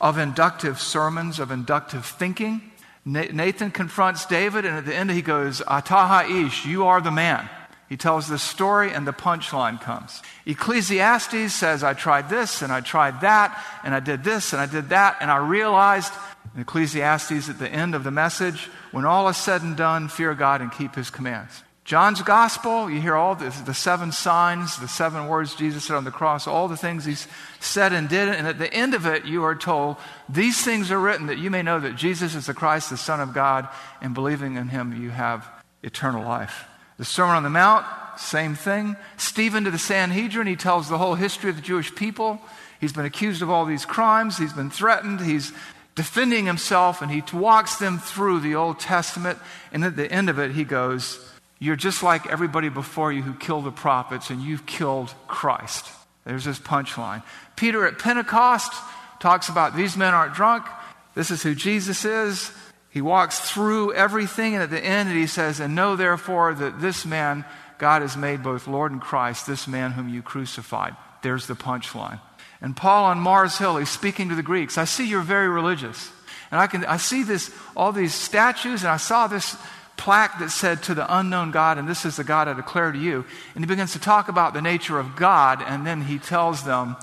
of 0.00 0.18
inductive 0.18 0.80
sermons, 0.80 1.38
of 1.38 1.50
inductive 1.50 2.04
thinking. 2.04 2.72
Nathan 3.04 3.70
confronts 3.70 4.26
David, 4.26 4.64
and 4.64 4.76
at 4.76 4.86
the 4.86 4.94
end 4.94 5.10
he 5.10 5.22
goes, 5.22 5.60
Ataha 5.60 6.46
ish, 6.46 6.66
you 6.66 6.86
are 6.86 7.00
the 7.00 7.10
man. 7.10 7.48
He 7.88 7.96
tells 7.96 8.26
this 8.26 8.42
story, 8.42 8.92
and 8.92 9.06
the 9.06 9.12
punchline 9.12 9.80
comes. 9.80 10.22
Ecclesiastes 10.46 11.52
says, 11.52 11.84
I 11.84 11.92
tried 11.94 12.30
this, 12.30 12.62
and 12.62 12.72
I 12.72 12.80
tried 12.80 13.20
that, 13.20 13.62
and 13.84 13.94
I 13.94 14.00
did 14.00 14.24
this, 14.24 14.52
and 14.52 14.62
I 14.62 14.66
did 14.66 14.88
that, 14.88 15.18
and 15.20 15.30
I 15.30 15.36
realized 15.36 16.12
in 16.54 16.62
Ecclesiastes 16.62 17.48
at 17.48 17.58
the 17.58 17.68
end 17.68 17.94
of 17.94 18.02
the 18.02 18.10
message, 18.10 18.70
when 18.92 19.04
all 19.04 19.28
is 19.28 19.36
said 19.36 19.62
and 19.62 19.76
done, 19.76 20.08
fear 20.08 20.34
God 20.34 20.60
and 20.60 20.72
keep 20.72 20.94
his 20.94 21.10
commands. 21.10 21.62
John's 21.84 22.22
gospel, 22.22 22.88
you 22.88 23.00
hear 23.00 23.16
all 23.16 23.34
this, 23.34 23.58
the 23.62 23.74
seven 23.74 24.12
signs, 24.12 24.78
the 24.78 24.86
seven 24.86 25.26
words 25.26 25.56
Jesus 25.56 25.84
said 25.84 25.96
on 25.96 26.04
the 26.04 26.12
cross, 26.12 26.46
all 26.46 26.68
the 26.68 26.76
things 26.76 27.04
he 27.04 27.16
said 27.58 27.92
and 27.92 28.08
did. 28.08 28.28
And 28.28 28.46
at 28.46 28.58
the 28.58 28.72
end 28.72 28.94
of 28.94 29.04
it, 29.04 29.24
you 29.24 29.42
are 29.42 29.56
told, 29.56 29.96
These 30.28 30.64
things 30.64 30.92
are 30.92 31.00
written 31.00 31.26
that 31.26 31.38
you 31.38 31.50
may 31.50 31.62
know 31.62 31.80
that 31.80 31.96
Jesus 31.96 32.36
is 32.36 32.46
the 32.46 32.54
Christ, 32.54 32.90
the 32.90 32.96
Son 32.96 33.20
of 33.20 33.34
God, 33.34 33.68
and 34.00 34.14
believing 34.14 34.56
in 34.56 34.68
him, 34.68 35.02
you 35.02 35.10
have 35.10 35.48
eternal 35.82 36.24
life. 36.24 36.66
The 36.98 37.04
Sermon 37.04 37.34
on 37.34 37.42
the 37.42 37.50
Mount, 37.50 37.84
same 38.16 38.54
thing. 38.54 38.96
Stephen 39.16 39.64
to 39.64 39.72
the 39.72 39.78
Sanhedrin, 39.78 40.46
he 40.46 40.54
tells 40.54 40.88
the 40.88 40.98
whole 40.98 41.16
history 41.16 41.50
of 41.50 41.56
the 41.56 41.62
Jewish 41.62 41.92
people. 41.96 42.40
He's 42.80 42.92
been 42.92 43.04
accused 43.04 43.42
of 43.42 43.50
all 43.50 43.64
these 43.64 43.84
crimes, 43.84 44.38
he's 44.38 44.52
been 44.52 44.70
threatened, 44.70 45.20
he's 45.20 45.52
defending 45.96 46.46
himself, 46.46 47.02
and 47.02 47.10
he 47.10 47.24
walks 47.32 47.76
them 47.76 47.98
through 47.98 48.38
the 48.40 48.54
Old 48.54 48.78
Testament. 48.78 49.40
And 49.72 49.84
at 49.84 49.96
the 49.96 50.10
end 50.10 50.30
of 50.30 50.38
it, 50.38 50.52
he 50.52 50.62
goes, 50.62 51.31
You're 51.62 51.76
just 51.76 52.02
like 52.02 52.26
everybody 52.26 52.70
before 52.70 53.12
you 53.12 53.22
who 53.22 53.34
killed 53.34 53.66
the 53.66 53.70
prophets, 53.70 54.30
and 54.30 54.42
you've 54.42 54.66
killed 54.66 55.14
Christ. 55.28 55.86
There's 56.24 56.44
this 56.44 56.58
punchline. 56.58 57.22
Peter 57.54 57.86
at 57.86 58.00
Pentecost 58.00 58.72
talks 59.20 59.48
about 59.48 59.76
these 59.76 59.96
men 59.96 60.12
aren't 60.12 60.34
drunk. 60.34 60.66
This 61.14 61.30
is 61.30 61.40
who 61.44 61.54
Jesus 61.54 62.04
is. 62.04 62.50
He 62.90 63.00
walks 63.00 63.38
through 63.38 63.94
everything, 63.94 64.54
and 64.54 64.62
at 64.64 64.70
the 64.70 64.84
end, 64.84 65.12
he 65.12 65.28
says, 65.28 65.60
And 65.60 65.76
know 65.76 65.94
therefore 65.94 66.52
that 66.52 66.80
this 66.80 67.06
man 67.06 67.44
God 67.78 68.02
has 68.02 68.16
made 68.16 68.42
both 68.42 68.66
Lord 68.66 68.90
and 68.90 69.00
Christ, 69.00 69.46
this 69.46 69.68
man 69.68 69.92
whom 69.92 70.08
you 70.08 70.20
crucified. 70.20 70.96
There's 71.22 71.46
the 71.46 71.54
punchline. 71.54 72.20
And 72.60 72.76
Paul 72.76 73.04
on 73.04 73.20
Mars 73.20 73.58
Hill, 73.58 73.76
he's 73.76 73.88
speaking 73.88 74.30
to 74.30 74.34
the 74.34 74.42
Greeks. 74.42 74.78
I 74.78 74.84
see 74.84 75.06
you're 75.06 75.20
very 75.20 75.48
religious. 75.48 76.10
And 76.50 76.58
I, 76.58 76.66
can, 76.66 76.84
I 76.86 76.96
see 76.96 77.22
this, 77.22 77.52
all 77.76 77.92
these 77.92 78.14
statues, 78.14 78.82
and 78.82 78.90
I 78.90 78.96
saw 78.96 79.28
this 79.28 79.56
plaque 80.02 80.40
that 80.40 80.50
said, 80.50 80.82
To 80.82 80.94
the 80.94 81.16
unknown 81.16 81.52
God, 81.52 81.78
and 81.78 81.88
this 81.88 82.04
is 82.04 82.16
the 82.16 82.24
God 82.24 82.48
I 82.48 82.54
declare 82.54 82.90
to 82.90 82.98
you. 82.98 83.24
And 83.54 83.64
he 83.64 83.68
begins 83.68 83.92
to 83.92 84.00
talk 84.00 84.28
about 84.28 84.52
the 84.52 84.60
nature 84.60 84.98
of 84.98 85.14
God, 85.14 85.62
and 85.64 85.86
then 85.86 86.02
he 86.02 86.18
tells 86.18 86.64
them, 86.64 86.96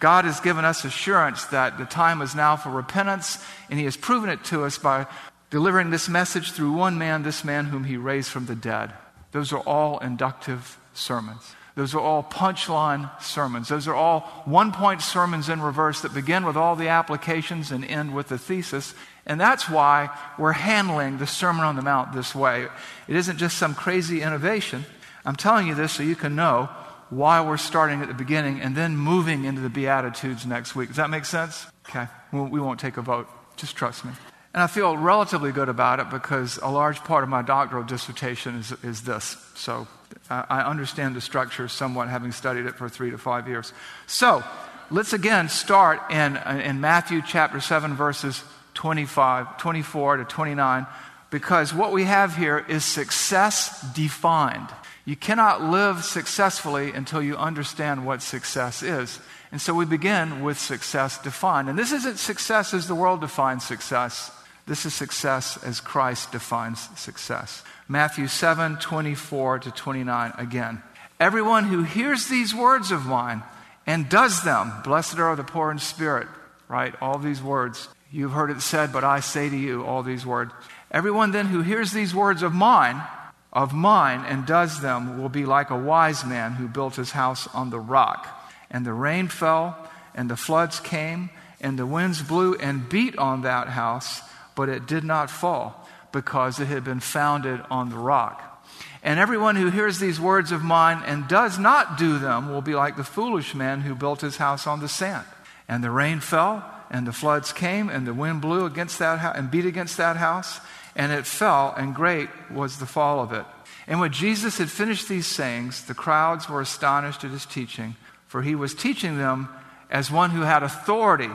God 0.00 0.26
has 0.26 0.38
given 0.40 0.64
us 0.64 0.84
assurance 0.84 1.46
that 1.46 1.78
the 1.78 1.86
time 1.86 2.20
is 2.20 2.34
now 2.34 2.56
for 2.56 2.68
repentance, 2.68 3.42
and 3.70 3.78
he 3.78 3.86
has 3.86 3.96
proven 3.96 4.28
it 4.28 4.44
to 4.44 4.64
us 4.64 4.76
by 4.76 5.06
delivering 5.48 5.88
this 5.88 6.10
message 6.10 6.52
through 6.52 6.72
one 6.72 6.98
man, 6.98 7.22
this 7.22 7.42
man 7.42 7.66
whom 7.66 7.84
he 7.84 7.96
raised 7.96 8.30
from 8.30 8.44
the 8.44 8.54
dead. 8.54 8.92
Those 9.30 9.52
are 9.52 9.60
all 9.60 9.98
inductive 10.00 10.78
sermons. 10.92 11.54
Those 11.74 11.94
are 11.94 12.00
all 12.00 12.22
punchline 12.22 13.10
sermons. 13.22 13.68
Those 13.68 13.88
are 13.88 13.94
all 13.94 14.20
one 14.44 14.72
point 14.72 15.00
sermons 15.00 15.48
in 15.48 15.62
reverse 15.62 16.02
that 16.02 16.12
begin 16.12 16.44
with 16.44 16.56
all 16.56 16.76
the 16.76 16.88
applications 16.88 17.70
and 17.70 17.82
end 17.82 18.14
with 18.14 18.28
the 18.28 18.36
thesis. 18.36 18.94
And 19.26 19.40
that's 19.40 19.68
why 19.68 20.10
we're 20.38 20.52
handling 20.52 21.18
the 21.18 21.26
Sermon 21.26 21.64
on 21.64 21.76
the 21.76 21.82
Mount 21.82 22.12
this 22.12 22.34
way. 22.34 22.66
It 23.08 23.16
isn't 23.16 23.38
just 23.38 23.56
some 23.56 23.74
crazy 23.74 24.20
innovation. 24.20 24.84
I'm 25.24 25.36
telling 25.36 25.68
you 25.68 25.74
this 25.74 25.92
so 25.92 26.02
you 26.02 26.16
can 26.16 26.34
know 26.34 26.68
why 27.10 27.40
we're 27.42 27.58
starting 27.58 28.00
at 28.00 28.08
the 28.08 28.14
beginning 28.14 28.60
and 28.60 28.74
then 28.74 28.96
moving 28.96 29.44
into 29.44 29.60
the 29.60 29.68
Beatitudes 29.68 30.46
next 30.46 30.74
week. 30.74 30.88
Does 30.88 30.96
that 30.96 31.10
make 31.10 31.24
sense? 31.24 31.66
Okay. 31.88 32.08
Well, 32.32 32.46
We 32.46 32.58
won't 32.58 32.80
take 32.80 32.96
a 32.96 33.02
vote. 33.02 33.28
Just 33.56 33.76
trust 33.76 34.04
me. 34.04 34.12
And 34.54 34.62
I 34.62 34.66
feel 34.66 34.96
relatively 34.96 35.52
good 35.52 35.68
about 35.68 36.00
it 36.00 36.10
because 36.10 36.58
a 36.62 36.68
large 36.68 36.98
part 37.04 37.22
of 37.22 37.30
my 37.30 37.42
doctoral 37.42 37.84
dissertation 37.84 38.56
is, 38.56 38.72
is 38.82 39.02
this. 39.02 39.36
So 39.54 39.86
I 40.28 40.62
understand 40.62 41.16
the 41.16 41.20
structure 41.20 41.68
somewhat, 41.68 42.08
having 42.08 42.32
studied 42.32 42.66
it 42.66 42.74
for 42.74 42.88
three 42.88 43.10
to 43.10 43.18
five 43.18 43.48
years. 43.48 43.72
So 44.06 44.42
let's 44.90 45.12
again 45.12 45.48
start 45.48 46.00
in, 46.10 46.36
in 46.36 46.80
Matthew 46.80 47.22
chapter 47.26 47.60
7, 47.60 47.94
verses 47.94 48.42
25, 48.74 49.58
24 49.58 50.16
to 50.18 50.24
29, 50.24 50.86
because 51.30 51.72
what 51.72 51.92
we 51.92 52.04
have 52.04 52.36
here 52.36 52.64
is 52.68 52.84
success 52.84 53.80
defined. 53.92 54.68
You 55.04 55.16
cannot 55.16 55.62
live 55.62 56.04
successfully 56.04 56.92
until 56.92 57.22
you 57.22 57.36
understand 57.36 58.06
what 58.06 58.22
success 58.22 58.82
is. 58.82 59.18
And 59.50 59.60
so 59.60 59.74
we 59.74 59.84
begin 59.84 60.42
with 60.42 60.58
success 60.58 61.18
defined. 61.18 61.68
And 61.68 61.78
this 61.78 61.92
isn't 61.92 62.18
success 62.18 62.72
as 62.72 62.86
the 62.86 62.94
world 62.94 63.20
defines 63.20 63.64
success. 63.64 64.30
This 64.66 64.86
is 64.86 64.94
success 64.94 65.62
as 65.64 65.80
Christ 65.80 66.30
defines 66.30 66.88
success. 66.98 67.64
Matthew 67.88 68.28
7 68.28 68.76
24 68.76 69.58
to 69.60 69.70
29 69.70 70.32
again. 70.38 70.82
Everyone 71.18 71.64
who 71.64 71.82
hears 71.82 72.28
these 72.28 72.54
words 72.54 72.90
of 72.90 73.06
mine 73.06 73.42
and 73.86 74.08
does 74.08 74.42
them, 74.42 74.72
blessed 74.84 75.18
are 75.18 75.36
the 75.36 75.44
poor 75.44 75.70
in 75.70 75.78
spirit, 75.78 76.28
right? 76.68 76.94
All 77.02 77.18
these 77.18 77.42
words. 77.42 77.88
You've 78.12 78.32
heard 78.32 78.50
it 78.50 78.60
said, 78.60 78.92
but 78.92 79.04
I 79.04 79.20
say 79.20 79.48
to 79.48 79.56
you 79.56 79.84
all 79.84 80.02
these 80.02 80.26
words. 80.26 80.52
Everyone 80.90 81.32
then 81.32 81.46
who 81.46 81.62
hears 81.62 81.92
these 81.92 82.14
words 82.14 82.42
of 82.42 82.52
mine, 82.52 83.02
of 83.50 83.72
mine, 83.72 84.24
and 84.26 84.44
does 84.44 84.82
them 84.82 85.20
will 85.20 85.30
be 85.30 85.46
like 85.46 85.70
a 85.70 85.78
wise 85.78 86.22
man 86.22 86.52
who 86.52 86.68
built 86.68 86.96
his 86.96 87.12
house 87.12 87.48
on 87.54 87.70
the 87.70 87.80
rock. 87.80 88.28
And 88.70 88.84
the 88.84 88.92
rain 88.92 89.28
fell, 89.28 89.78
and 90.14 90.30
the 90.30 90.36
floods 90.36 90.78
came, 90.78 91.30
and 91.58 91.78
the 91.78 91.86
winds 91.86 92.22
blew 92.22 92.54
and 92.54 92.86
beat 92.86 93.16
on 93.16 93.42
that 93.42 93.68
house, 93.68 94.20
but 94.54 94.68
it 94.68 94.86
did 94.86 95.04
not 95.04 95.30
fall 95.30 95.88
because 96.12 96.60
it 96.60 96.66
had 96.66 96.84
been 96.84 97.00
founded 97.00 97.62
on 97.70 97.88
the 97.88 97.96
rock. 97.96 98.62
And 99.02 99.18
everyone 99.18 99.56
who 99.56 99.70
hears 99.70 99.98
these 99.98 100.20
words 100.20 100.52
of 100.52 100.62
mine 100.62 101.02
and 101.06 101.26
does 101.28 101.58
not 101.58 101.96
do 101.96 102.18
them 102.18 102.50
will 102.50 102.60
be 102.60 102.74
like 102.74 102.96
the 102.96 103.04
foolish 103.04 103.54
man 103.54 103.80
who 103.80 103.94
built 103.94 104.20
his 104.20 104.36
house 104.36 104.66
on 104.66 104.80
the 104.80 104.88
sand. 104.88 105.24
And 105.66 105.82
the 105.82 105.90
rain 105.90 106.20
fell, 106.20 106.62
and 106.92 107.06
the 107.06 107.12
floods 107.12 107.52
came, 107.52 107.88
and 107.88 108.06
the 108.06 108.14
wind 108.14 108.40
blew 108.42 108.66
against 108.66 108.98
that 109.00 109.18
house 109.18 109.34
and 109.36 109.50
beat 109.50 109.64
against 109.64 109.96
that 109.96 110.16
house, 110.16 110.60
and 110.94 111.10
it 111.10 111.26
fell, 111.26 111.74
and 111.76 111.94
great 111.94 112.28
was 112.50 112.78
the 112.78 112.86
fall 112.86 113.20
of 113.20 113.32
it. 113.32 113.46
And 113.86 113.98
when 113.98 114.12
Jesus 114.12 114.58
had 114.58 114.70
finished 114.70 115.08
these 115.08 115.26
sayings, 115.26 115.86
the 115.86 115.94
crowds 115.94 116.48
were 116.48 116.60
astonished 116.60 117.24
at 117.24 117.30
his 117.30 117.46
teaching, 117.46 117.96
for 118.28 118.42
he 118.42 118.54
was 118.54 118.74
teaching 118.74 119.18
them 119.18 119.48
as 119.90 120.10
one 120.10 120.30
who 120.30 120.42
had 120.42 120.62
authority, 120.62 121.30